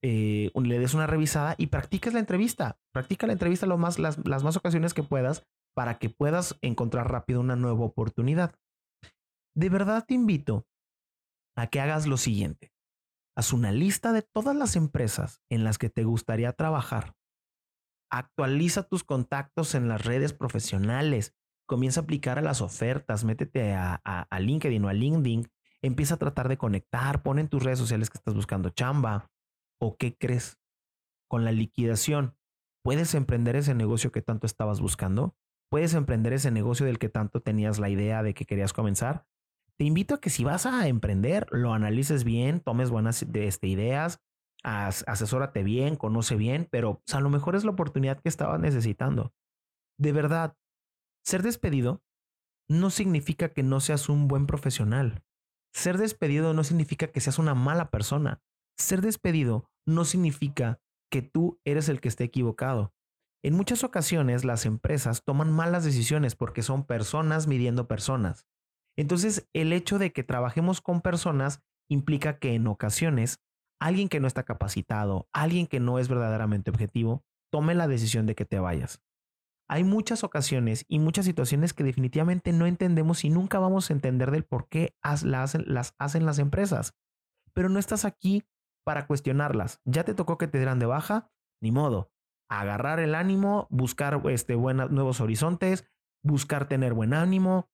eh, 0.03 0.51
le 0.55 0.79
des 0.79 0.93
una 0.93 1.07
revisada 1.07 1.55
y 1.57 1.67
practiques 1.67 2.13
la 2.13 2.19
entrevista. 2.19 2.79
Practica 2.93 3.27
la 3.27 3.33
entrevista 3.33 3.65
lo 3.65 3.77
más, 3.77 3.99
las, 3.99 4.25
las 4.25 4.43
más 4.43 4.55
ocasiones 4.55 4.93
que 4.93 5.03
puedas 5.03 5.45
para 5.73 5.97
que 5.97 6.09
puedas 6.09 6.57
encontrar 6.61 7.11
rápido 7.11 7.39
una 7.39 7.55
nueva 7.55 7.85
oportunidad. 7.85 8.55
De 9.55 9.69
verdad 9.69 10.05
te 10.07 10.13
invito 10.13 10.65
a 11.61 11.67
que 11.67 11.79
hagas 11.79 12.07
lo 12.07 12.17
siguiente. 12.17 12.73
Haz 13.37 13.53
una 13.53 13.71
lista 13.71 14.13
de 14.13 14.23
todas 14.23 14.55
las 14.55 14.75
empresas 14.75 15.43
en 15.47 15.63
las 15.63 15.77
que 15.77 15.91
te 15.91 16.03
gustaría 16.03 16.53
trabajar. 16.53 17.13
Actualiza 18.11 18.81
tus 18.81 19.03
contactos 19.03 19.75
en 19.75 19.87
las 19.87 20.03
redes 20.03 20.33
profesionales. 20.33 21.35
Comienza 21.67 21.99
a 21.99 22.03
aplicar 22.03 22.39
a 22.39 22.41
las 22.41 22.61
ofertas. 22.61 23.23
Métete 23.23 23.75
a, 23.75 24.27
LinkedIn 24.39 24.83
o 24.83 24.89
a 24.89 24.93
LinkedIn. 24.93 25.51
Empieza 25.83 26.15
a 26.15 26.17
tratar 26.17 26.49
de 26.49 26.57
conectar. 26.57 27.21
Pon 27.21 27.37
en 27.37 27.47
tus 27.47 27.63
redes 27.63 27.77
sociales 27.77 28.09
que 28.09 28.17
estás 28.17 28.33
buscando 28.33 28.71
chamba. 28.71 29.29
¿O 29.79 29.97
qué 29.97 30.17
crees? 30.17 30.57
Con 31.29 31.45
la 31.45 31.51
liquidación, 31.51 32.35
¿puedes 32.83 33.13
emprender 33.13 33.55
ese 33.55 33.75
negocio 33.75 34.11
que 34.11 34.23
tanto 34.23 34.47
estabas 34.47 34.81
buscando? 34.81 35.35
¿Puedes 35.69 35.93
emprender 35.93 36.33
ese 36.33 36.49
negocio 36.49 36.87
del 36.87 36.97
que 36.97 37.07
tanto 37.07 37.39
tenías 37.41 37.77
la 37.77 37.89
idea 37.89 38.23
de 38.23 38.33
que 38.33 38.45
querías 38.45 38.73
comenzar? 38.73 39.27
Te 39.77 39.85
invito 39.85 40.15
a 40.15 40.21
que 40.21 40.29
si 40.29 40.43
vas 40.43 40.65
a 40.65 40.87
emprender, 40.87 41.47
lo 41.51 41.73
analices 41.73 42.23
bien, 42.23 42.59
tomes 42.59 42.89
buenas 42.89 43.23
este, 43.23 43.67
ideas, 43.67 44.21
asesórate 44.63 45.63
bien, 45.63 45.95
conoce 45.95 46.35
bien, 46.35 46.67
pero 46.69 47.01
a 47.11 47.19
lo 47.19 47.29
mejor 47.29 47.55
es 47.55 47.63
la 47.63 47.71
oportunidad 47.71 48.19
que 48.19 48.29
estabas 48.29 48.59
necesitando. 48.59 49.33
De 49.97 50.11
verdad, 50.11 50.55
ser 51.23 51.41
despedido 51.43 52.03
no 52.69 52.89
significa 52.89 53.49
que 53.49 53.63
no 53.63 53.79
seas 53.79 54.07
un 54.09 54.27
buen 54.27 54.47
profesional. 54.47 55.23
Ser 55.73 55.97
despedido 55.97 56.53
no 56.53 56.63
significa 56.63 57.07
que 57.07 57.21
seas 57.21 57.39
una 57.39 57.55
mala 57.55 57.89
persona. 57.89 58.41
Ser 58.77 59.01
despedido 59.01 59.69
no 59.85 60.05
significa 60.05 60.79
que 61.11 61.21
tú 61.21 61.59
eres 61.65 61.89
el 61.89 61.99
que 61.99 62.07
esté 62.07 62.23
equivocado. 62.23 62.93
En 63.43 63.55
muchas 63.55 63.83
ocasiones 63.83 64.45
las 64.45 64.65
empresas 64.65 65.23
toman 65.23 65.51
malas 65.51 65.83
decisiones 65.83 66.35
porque 66.35 66.61
son 66.61 66.85
personas 66.85 67.47
midiendo 67.47 67.87
personas. 67.87 68.45
Entonces, 68.97 69.47
el 69.53 69.73
hecho 69.73 69.99
de 69.99 70.11
que 70.11 70.23
trabajemos 70.23 70.81
con 70.81 71.01
personas 71.01 71.61
implica 71.89 72.39
que 72.39 72.53
en 72.53 72.67
ocasiones 72.67 73.41
alguien 73.79 74.09
que 74.09 74.19
no 74.19 74.27
está 74.27 74.43
capacitado, 74.43 75.27
alguien 75.33 75.67
que 75.67 75.79
no 75.79 75.99
es 75.99 76.07
verdaderamente 76.07 76.69
objetivo, 76.69 77.23
tome 77.51 77.73
la 77.75 77.87
decisión 77.87 78.25
de 78.25 78.35
que 78.35 78.45
te 78.45 78.59
vayas. 78.59 79.01
Hay 79.67 79.83
muchas 79.83 80.23
ocasiones 80.23 80.85
y 80.87 80.99
muchas 80.99 81.25
situaciones 81.25 81.73
que 81.73 81.83
definitivamente 81.83 82.51
no 82.51 82.65
entendemos 82.65 83.23
y 83.23 83.29
nunca 83.29 83.57
vamos 83.59 83.89
a 83.89 83.93
entender 83.93 84.29
del 84.29 84.43
por 84.43 84.67
qué 84.67 84.95
las 85.23 85.95
hacen 85.97 86.25
las 86.25 86.39
empresas. 86.39 86.93
Pero 87.53 87.69
no 87.69 87.79
estás 87.79 88.03
aquí 88.05 88.43
para 88.83 89.07
cuestionarlas. 89.07 89.79
Ya 89.85 90.03
te 90.03 90.13
tocó 90.13 90.37
que 90.37 90.47
te 90.47 90.57
dieran 90.57 90.79
de 90.79 90.87
baja, 90.87 91.31
ni 91.61 91.71
modo. 91.71 92.11
Agarrar 92.49 92.99
el 92.99 93.15
ánimo, 93.15 93.67
buscar 93.69 94.21
este, 94.29 94.57
nuevos 94.57 95.21
horizontes, 95.21 95.85
buscar 96.21 96.67
tener 96.67 96.93
buen 96.93 97.13
ánimo, 97.13 97.69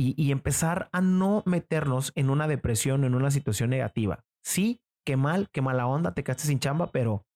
y, 0.00 0.30
empezar 0.30 0.88
a 0.92 1.00
no 1.00 1.42
meternos 1.44 2.12
en 2.14 2.30
una 2.30 2.46
depresión, 2.46 3.02
en 3.02 3.16
una 3.16 3.32
situación 3.32 3.70
negativa. 3.70 4.24
Sí, 4.44 4.80
qué 5.04 5.16
mal, 5.16 5.50
qué 5.50 5.60
mala 5.60 5.88
onda, 5.88 6.14
te 6.14 6.22
quedaste 6.22 6.44
sin 6.44 6.60
chamba, 6.60 6.92
pero 6.92 7.26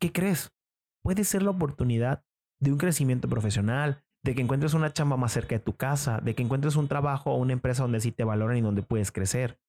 ¿qué 0.00 0.10
crees? 0.10 0.52
Puede 1.04 1.22
ser 1.22 1.44
la 1.44 1.50
oportunidad 1.50 2.24
de 2.60 2.72
un 2.72 2.78
crecimiento 2.78 3.28
profesional, 3.28 4.02
de 4.24 4.34
que 4.34 4.42
encuentres 4.42 4.74
una 4.74 4.92
chamba 4.92 5.16
más 5.16 5.32
cerca 5.32 5.54
de 5.54 5.60
tu 5.60 5.76
casa, 5.76 6.18
de 6.20 6.34
que 6.34 6.42
encuentres 6.42 6.74
un 6.74 6.88
trabajo 6.88 7.30
o 7.30 7.36
una 7.36 7.52
empresa 7.52 7.82
donde 7.82 8.00
sí 8.00 8.10
te 8.10 8.24
valoran 8.24 8.56
y 8.56 8.62
donde 8.62 8.82
puedes 8.82 9.12
crecer. 9.12 9.60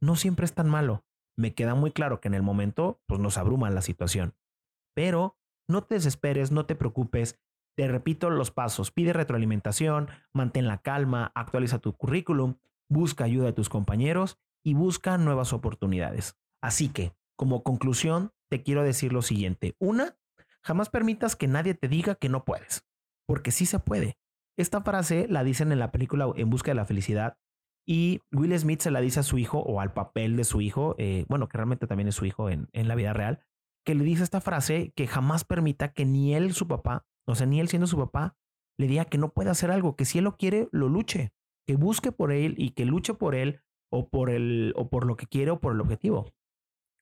No 0.00 0.16
siempre 0.16 0.46
es 0.46 0.54
tan 0.54 0.70
malo. 0.70 1.04
Me 1.36 1.52
queda 1.52 1.74
muy 1.74 1.90
claro 1.90 2.20
que 2.20 2.28
en 2.28 2.34
el 2.34 2.42
momento 2.42 3.02
pues 3.06 3.20
nos 3.20 3.36
abruma 3.36 3.68
la 3.68 3.82
situación. 3.82 4.34
Pero 4.94 5.36
no 5.68 5.82
te 5.82 5.96
desesperes, 5.96 6.52
no 6.52 6.64
te 6.64 6.76
preocupes. 6.76 7.38
Te 7.76 7.88
repito 7.88 8.30
los 8.30 8.50
pasos. 8.50 8.90
Pide 8.90 9.12
retroalimentación, 9.12 10.08
mantén 10.32 10.66
la 10.66 10.78
calma, 10.78 11.32
actualiza 11.34 11.78
tu 11.78 11.92
currículum, 11.94 12.56
busca 12.88 13.24
ayuda 13.24 13.46
de 13.46 13.52
tus 13.52 13.68
compañeros 13.68 14.38
y 14.62 14.74
busca 14.74 15.18
nuevas 15.18 15.52
oportunidades. 15.52 16.38
Así 16.62 16.88
que, 16.88 17.12
como 17.36 17.62
conclusión, 17.62 18.32
te 18.48 18.62
quiero 18.62 18.82
decir 18.82 19.12
lo 19.12 19.22
siguiente. 19.22 19.74
Una, 19.78 20.16
jamás 20.62 20.88
permitas 20.88 21.36
que 21.36 21.48
nadie 21.48 21.74
te 21.74 21.88
diga 21.88 22.14
que 22.14 22.28
no 22.28 22.44
puedes 22.44 22.86
porque 23.26 23.50
sí 23.50 23.66
se 23.66 23.78
puede. 23.78 24.18
Esta 24.56 24.82
frase 24.82 25.26
la 25.28 25.44
dicen 25.44 25.72
en 25.72 25.78
la 25.78 25.90
película 25.90 26.30
En 26.36 26.50
Busca 26.50 26.70
de 26.70 26.76
la 26.76 26.84
Felicidad 26.84 27.38
y 27.86 28.20
Will 28.32 28.56
Smith 28.58 28.80
se 28.80 28.90
la 28.90 29.00
dice 29.00 29.20
a 29.20 29.24
su 29.24 29.38
hijo 29.38 29.58
o 29.58 29.80
al 29.80 29.92
papel 29.92 30.36
de 30.36 30.44
su 30.44 30.60
hijo, 30.60 30.94
eh, 30.98 31.26
bueno, 31.28 31.48
que 31.48 31.58
realmente 31.58 31.86
también 31.86 32.08
es 32.08 32.14
su 32.14 32.24
hijo 32.24 32.48
en, 32.48 32.68
en 32.72 32.88
la 32.88 32.94
vida 32.94 33.12
real, 33.12 33.40
que 33.84 33.94
le 33.94 34.04
dice 34.04 34.22
esta 34.22 34.40
frase 34.40 34.92
que 34.96 35.06
jamás 35.06 35.44
permita 35.44 35.92
que 35.92 36.06
ni 36.06 36.34
él, 36.34 36.54
su 36.54 36.66
papá, 36.66 37.04
o 37.26 37.34
sea, 37.34 37.46
ni 37.46 37.60
él 37.60 37.68
siendo 37.68 37.86
su 37.86 37.96
papá, 37.96 38.36
le 38.78 38.86
diga 38.86 39.04
que 39.04 39.18
no 39.18 39.32
puede 39.32 39.50
hacer 39.50 39.70
algo, 39.70 39.96
que 39.96 40.04
si 40.04 40.18
él 40.18 40.24
lo 40.24 40.36
quiere, 40.36 40.68
lo 40.72 40.88
luche, 40.88 41.32
que 41.66 41.76
busque 41.76 42.12
por 42.12 42.32
él 42.32 42.54
y 42.58 42.70
que 42.70 42.84
luche 42.84 43.14
por 43.14 43.34
él 43.34 43.62
o 43.92 44.08
por, 44.08 44.30
el, 44.30 44.72
o 44.76 44.88
por 44.88 45.06
lo 45.06 45.16
que 45.16 45.26
quiere 45.26 45.50
o 45.50 45.60
por 45.60 45.72
el 45.72 45.80
objetivo. 45.80 46.32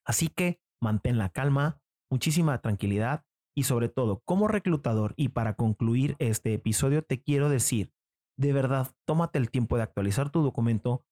Así 0.07 0.29
que 0.29 0.61
mantén 0.83 1.19
la 1.19 1.31
calma, 1.31 1.81
muchísima 2.11 2.61
tranquilidad 2.61 3.25
y 3.57 3.65
sobre 3.65 3.89
todo, 3.89 4.23
como 4.25 4.49
reclutador 4.49 5.15
y 5.17 5.29
para 5.29 5.55
concluir 5.55 6.17
este 6.19 6.55
episodio, 6.55 7.03
te 7.03 7.23
quiero 7.23 7.49
decir, 7.49 7.93
de 8.39 8.53
verdad, 8.53 8.95
tómate 9.07 9.39
el 9.39 9.51
tiempo 9.51 9.77
de 9.77 9.83
actualizar 9.83 10.31
tu 10.31 10.43
documento, 10.43 11.05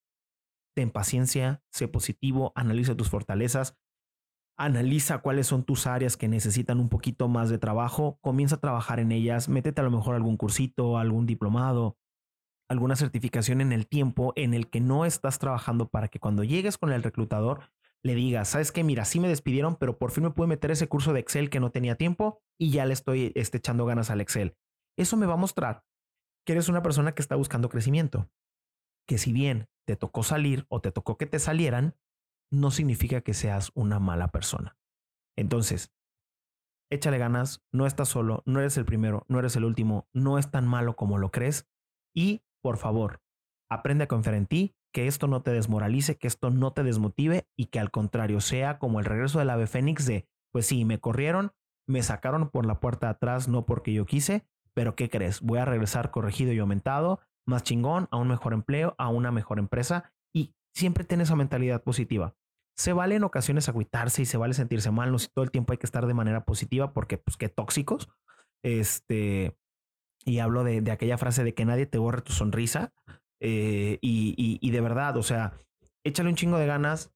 ten 0.74 0.90
paciencia, 0.90 1.62
sé 1.70 1.88
positivo, 1.88 2.52
analiza 2.54 2.96
tus 2.96 3.10
fortalezas, 3.10 3.78
analiza 4.60 5.22
cuáles 5.22 5.46
son 5.46 5.64
tus 5.64 5.86
áreas 5.86 6.18
que 6.18 6.28
necesitan 6.28 6.80
un 6.80 6.90
poquito 6.90 7.28
más 7.28 7.48
de 7.48 7.56
trabajo, 7.56 8.18
comienza 8.20 8.56
a 8.56 8.60
trabajar 8.60 9.00
en 9.00 9.10
ellas, 9.10 9.48
métete 9.48 9.80
a 9.80 9.84
lo 9.84 9.90
mejor 9.90 10.14
algún 10.14 10.36
cursito, 10.36 10.98
algún 10.98 11.24
diplomado, 11.24 11.96
alguna 12.68 12.94
certificación 12.94 13.62
en 13.62 13.72
el 13.72 13.86
tiempo 13.86 14.34
en 14.36 14.52
el 14.52 14.68
que 14.68 14.80
no 14.80 15.06
estás 15.06 15.38
trabajando 15.38 15.88
para 15.88 16.08
que 16.08 16.20
cuando 16.20 16.44
llegues 16.44 16.76
con 16.76 16.92
el 16.92 17.02
reclutador 17.02 17.70
le 18.04 18.14
digas, 18.14 18.48
sabes 18.48 18.70
que 18.70 18.84
mira, 18.84 19.06
sí 19.06 19.18
me 19.18 19.28
despidieron, 19.28 19.76
pero 19.76 19.98
por 19.98 20.10
fin 20.10 20.24
me 20.24 20.30
pude 20.30 20.46
meter 20.46 20.70
ese 20.70 20.88
curso 20.88 21.14
de 21.14 21.20
Excel 21.20 21.48
que 21.48 21.60
no 21.60 21.70
tenía 21.70 21.94
tiempo 21.94 22.42
y 22.58 22.70
ya 22.70 22.84
le 22.84 22.92
estoy 22.92 23.32
este, 23.36 23.56
echando 23.56 23.86
ganas 23.86 24.10
al 24.10 24.20
Excel. 24.20 24.58
Eso 24.98 25.16
me 25.16 25.24
va 25.24 25.34
a 25.34 25.38
mostrar 25.38 25.84
que 26.46 26.52
eres 26.52 26.68
una 26.68 26.82
persona 26.82 27.12
que 27.12 27.22
está 27.22 27.34
buscando 27.34 27.70
crecimiento. 27.70 28.30
Que 29.08 29.16
si 29.16 29.32
bien 29.32 29.68
te 29.86 29.96
tocó 29.96 30.22
salir 30.22 30.66
o 30.68 30.82
te 30.82 30.92
tocó 30.92 31.16
que 31.16 31.26
te 31.26 31.38
salieran, 31.38 31.94
no 32.50 32.70
significa 32.70 33.20
que 33.20 33.34
seas 33.34 33.70
una 33.74 33.98
mala 33.98 34.28
persona. 34.28 34.76
Entonces, 35.36 35.92
échale 36.90 37.18
ganas, 37.18 37.62
no 37.72 37.86
estás 37.86 38.08
solo, 38.08 38.42
no 38.46 38.60
eres 38.60 38.76
el 38.76 38.84
primero, 38.84 39.24
no 39.28 39.38
eres 39.38 39.56
el 39.56 39.64
último, 39.64 40.08
no 40.12 40.38
es 40.38 40.50
tan 40.50 40.66
malo 40.66 40.96
como 40.96 41.18
lo 41.18 41.30
crees 41.30 41.68
y, 42.14 42.42
por 42.62 42.76
favor, 42.76 43.20
aprende 43.70 44.04
a 44.04 44.08
confiar 44.08 44.34
en 44.34 44.46
ti 44.46 44.74
que 44.92 45.06
esto 45.06 45.28
no 45.28 45.42
te 45.42 45.52
desmoralice, 45.52 46.16
que 46.16 46.26
esto 46.26 46.50
no 46.50 46.72
te 46.72 46.82
desmotive 46.82 47.46
y 47.56 47.66
que 47.66 47.78
al 47.78 47.92
contrario 47.92 48.40
sea 48.40 48.78
como 48.78 48.98
el 48.98 49.06
regreso 49.06 49.38
del 49.38 49.50
ave 49.50 49.68
fénix 49.68 50.04
de, 50.04 50.26
pues 50.52 50.66
sí, 50.66 50.84
me 50.84 50.98
corrieron, 50.98 51.52
me 51.86 52.02
sacaron 52.02 52.50
por 52.50 52.66
la 52.66 52.80
puerta 52.80 53.06
de 53.06 53.12
atrás, 53.12 53.48
no 53.48 53.66
porque 53.66 53.92
yo 53.92 54.04
quise, 54.04 54.44
pero 54.74 54.96
¿qué 54.96 55.08
crees? 55.08 55.40
Voy 55.40 55.58
a 55.58 55.64
regresar 55.64 56.10
corregido 56.10 56.52
y 56.52 56.58
aumentado, 56.58 57.20
más 57.46 57.62
chingón, 57.62 58.08
a 58.10 58.16
un 58.16 58.28
mejor 58.28 58.52
empleo, 58.52 58.94
a 58.98 59.08
una 59.08 59.30
mejor 59.30 59.60
empresa 59.60 60.12
y 60.34 60.54
siempre 60.74 61.04
ten 61.04 61.20
esa 61.20 61.36
mentalidad 61.36 61.82
positiva. 61.82 62.34
Se 62.80 62.94
vale 62.94 63.16
en 63.16 63.24
ocasiones 63.24 63.68
agüitarse 63.68 64.22
y 64.22 64.24
se 64.24 64.38
vale 64.38 64.54
sentirse 64.54 64.90
mal, 64.90 65.12
no 65.12 65.18
si 65.18 65.28
todo 65.28 65.42
el 65.42 65.50
tiempo 65.50 65.74
hay 65.74 65.76
que 65.76 65.84
estar 65.84 66.06
de 66.06 66.14
manera 66.14 66.46
positiva 66.46 66.94
porque 66.94 67.18
pues 67.18 67.36
qué 67.36 67.50
tóxicos. 67.50 68.08
Este, 68.62 69.54
y 70.24 70.38
hablo 70.38 70.64
de, 70.64 70.90
aquella 70.90 71.18
frase 71.18 71.44
de 71.44 71.52
que 71.52 71.66
nadie 71.66 71.84
te 71.84 71.98
borre 71.98 72.22
tu 72.22 72.32
sonrisa. 72.32 72.94
Eh, 73.38 73.98
y, 74.00 74.70
de 74.70 74.80
verdad, 74.80 75.18
o 75.18 75.22
sea, 75.22 75.52
échale 76.04 76.30
un 76.30 76.36
chingo 76.36 76.56
de 76.56 76.64
ganas, 76.64 77.12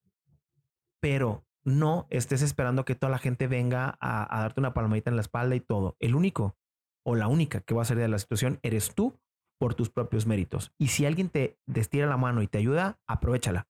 pero 1.01 1.47
no 1.65 2.09
estés 2.11 2.43
esperando 2.43 2.85
que 2.85 2.95
toda 2.95 3.11
la 3.11 3.19
gente 3.19 3.47
venga 3.47 3.97
a, 4.03 4.41
darte 4.43 4.61
una 4.61 4.75
palmadita 4.75 5.09
en 5.09 5.17
la 5.17 5.23
espalda 5.23 5.57
y 5.57 5.61
todo. 5.61 5.97
El 5.99 6.15
único 6.15 6.59
o 7.07 7.15
la 7.15 7.27
única 7.27 7.63
que 7.63 7.73
va 7.73 7.81
a 7.81 7.87
salir 7.87 8.03
de 8.03 8.09
la 8.09 8.19
situación 8.19 8.61
eres 8.63 8.95
tú 8.95 9.19
por 9.59 9.75
tus 9.75 9.89
propios 9.89 10.27
méritos. 10.27 10.75
Y 10.77 10.89
si 10.89 11.07
alguien 11.07 11.31
te 11.31 11.59
destira 11.65 12.07
la 12.07 12.19
mano 12.19 12.43
y 12.43 12.49
te 12.49 12.59
ayuda, 12.59 12.99
aprovechala. 13.07 13.67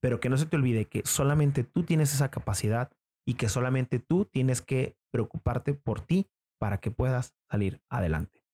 Pero 0.00 0.20
que 0.20 0.28
no 0.28 0.36
se 0.36 0.46
te 0.46 0.56
olvide 0.56 0.86
que 0.86 1.02
solamente 1.04 1.64
tú 1.64 1.82
tienes 1.82 2.14
esa 2.14 2.30
capacidad 2.30 2.90
y 3.26 3.34
que 3.34 3.48
solamente 3.48 3.98
tú 3.98 4.24
tienes 4.24 4.62
que 4.62 4.96
preocuparte 5.10 5.74
por 5.74 6.00
ti 6.00 6.30
para 6.58 6.78
que 6.78 6.90
puedas 6.90 7.34
salir 7.50 7.80
adelante. 7.90 8.44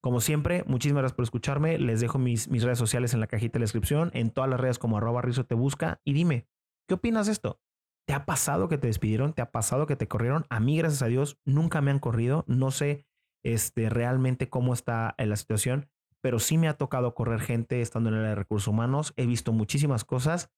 Como 0.00 0.20
siempre, 0.20 0.64
muchísimas 0.66 1.02
gracias 1.02 1.16
por 1.16 1.22
escucharme. 1.22 1.78
Les 1.78 2.00
dejo 2.00 2.18
mis, 2.18 2.48
mis 2.48 2.62
redes 2.62 2.78
sociales 2.78 3.14
en 3.14 3.20
la 3.20 3.26
cajita 3.26 3.54
de 3.54 3.60
la 3.60 3.64
descripción, 3.64 4.10
en 4.14 4.30
todas 4.30 4.50
las 4.50 4.60
redes 4.60 4.78
como 4.78 4.96
arroba 4.96 5.22
rizo 5.22 5.44
te 5.44 5.54
busca. 5.54 6.00
Y 6.04 6.12
dime, 6.12 6.46
¿qué 6.88 6.94
opinas 6.94 7.26
de 7.26 7.32
esto? 7.32 7.60
¿Te 8.06 8.14
ha 8.14 8.26
pasado 8.26 8.68
que 8.68 8.78
te 8.78 8.88
despidieron? 8.88 9.32
¿Te 9.32 9.42
ha 9.42 9.52
pasado 9.52 9.86
que 9.86 9.96
te 9.96 10.08
corrieron? 10.08 10.46
A 10.48 10.60
mí, 10.60 10.76
gracias 10.76 11.02
a 11.02 11.06
Dios, 11.06 11.38
nunca 11.44 11.80
me 11.80 11.90
han 11.90 11.98
corrido. 11.98 12.44
No 12.46 12.70
sé 12.70 13.06
este, 13.44 13.88
realmente 13.88 14.48
cómo 14.48 14.74
está 14.74 15.14
la 15.18 15.36
situación, 15.36 15.88
pero 16.20 16.38
sí 16.38 16.58
me 16.58 16.68
ha 16.68 16.76
tocado 16.76 17.14
correr 17.14 17.40
gente 17.40 17.80
estando 17.80 18.08
en 18.08 18.16
el 18.16 18.20
área 18.20 18.30
de 18.30 18.36
recursos 18.36 18.68
humanos. 18.68 19.12
He 19.16 19.26
visto 19.26 19.52
muchísimas 19.52 20.04
cosas 20.04 20.50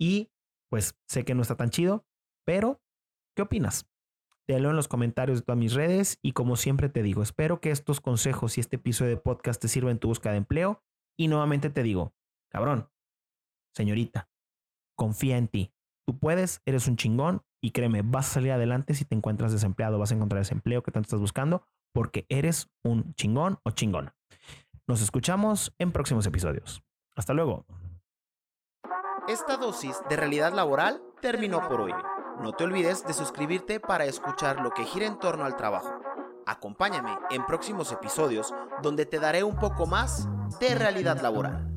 y 0.00 0.30
pues 0.70 0.96
sé 1.06 1.24
que 1.24 1.34
no 1.34 1.42
está 1.42 1.56
tan 1.56 1.70
chido, 1.70 2.06
pero 2.44 2.80
¿qué 3.36 3.42
opinas? 3.42 3.86
Leo 4.46 4.70
en 4.70 4.76
los 4.76 4.88
comentarios 4.88 5.38
de 5.38 5.44
todas 5.44 5.58
mis 5.58 5.74
redes 5.74 6.18
y 6.22 6.32
como 6.32 6.56
siempre 6.56 6.88
te 6.88 7.02
digo, 7.02 7.22
espero 7.22 7.60
que 7.60 7.70
estos 7.70 8.00
consejos 8.00 8.56
y 8.56 8.60
este 8.60 8.76
episodio 8.76 9.10
de 9.10 9.16
podcast 9.16 9.60
te 9.60 9.68
sirva 9.68 9.90
en 9.92 9.98
tu 9.98 10.08
búsqueda 10.08 10.32
de 10.32 10.38
empleo. 10.38 10.82
Y 11.16 11.28
nuevamente 11.28 11.70
te 11.70 11.82
digo, 11.82 12.14
cabrón, 12.48 12.90
señorita, 13.74 14.28
confía 14.96 15.36
en 15.36 15.48
ti. 15.48 15.72
Tú 16.06 16.18
puedes, 16.18 16.62
eres 16.64 16.88
un 16.88 16.96
chingón 16.96 17.42
y 17.62 17.70
créeme, 17.70 18.02
vas 18.02 18.30
a 18.30 18.34
salir 18.34 18.52
adelante 18.52 18.94
si 18.94 19.04
te 19.04 19.14
encuentras 19.14 19.52
desempleado, 19.52 19.98
vas 19.98 20.10
a 20.10 20.14
encontrar 20.16 20.42
ese 20.42 20.54
empleo 20.54 20.82
que 20.82 20.90
tanto 20.90 21.06
estás 21.06 21.20
buscando 21.20 21.64
porque 21.92 22.26
eres 22.28 22.68
un 22.82 23.14
chingón 23.14 23.58
o 23.62 23.70
chingona. 23.70 24.16
Nos 24.88 25.02
escuchamos 25.02 25.72
en 25.78 25.92
próximos 25.92 26.26
episodios. 26.26 26.82
Hasta 27.14 27.34
luego. 27.34 27.66
Esta 29.28 29.56
dosis 29.56 29.96
de 30.08 30.16
realidad 30.16 30.52
laboral 30.52 31.02
terminó 31.20 31.68
por 31.68 31.82
hoy. 31.82 31.94
No 32.40 32.52
te 32.52 32.64
olvides 32.64 33.06
de 33.06 33.12
suscribirte 33.12 33.78
para 33.78 34.04
escuchar 34.04 34.60
lo 34.60 34.70
que 34.70 34.84
gira 34.84 35.06
en 35.06 35.18
torno 35.18 35.44
al 35.44 35.56
trabajo. 35.56 36.00
Acompáñame 36.46 37.16
en 37.30 37.44
próximos 37.46 37.92
episodios 37.92 38.52
donde 38.82 39.06
te 39.06 39.20
daré 39.20 39.44
un 39.44 39.56
poco 39.56 39.86
más 39.86 40.26
de 40.58 40.74
realidad 40.74 41.20
laboral. 41.20 41.70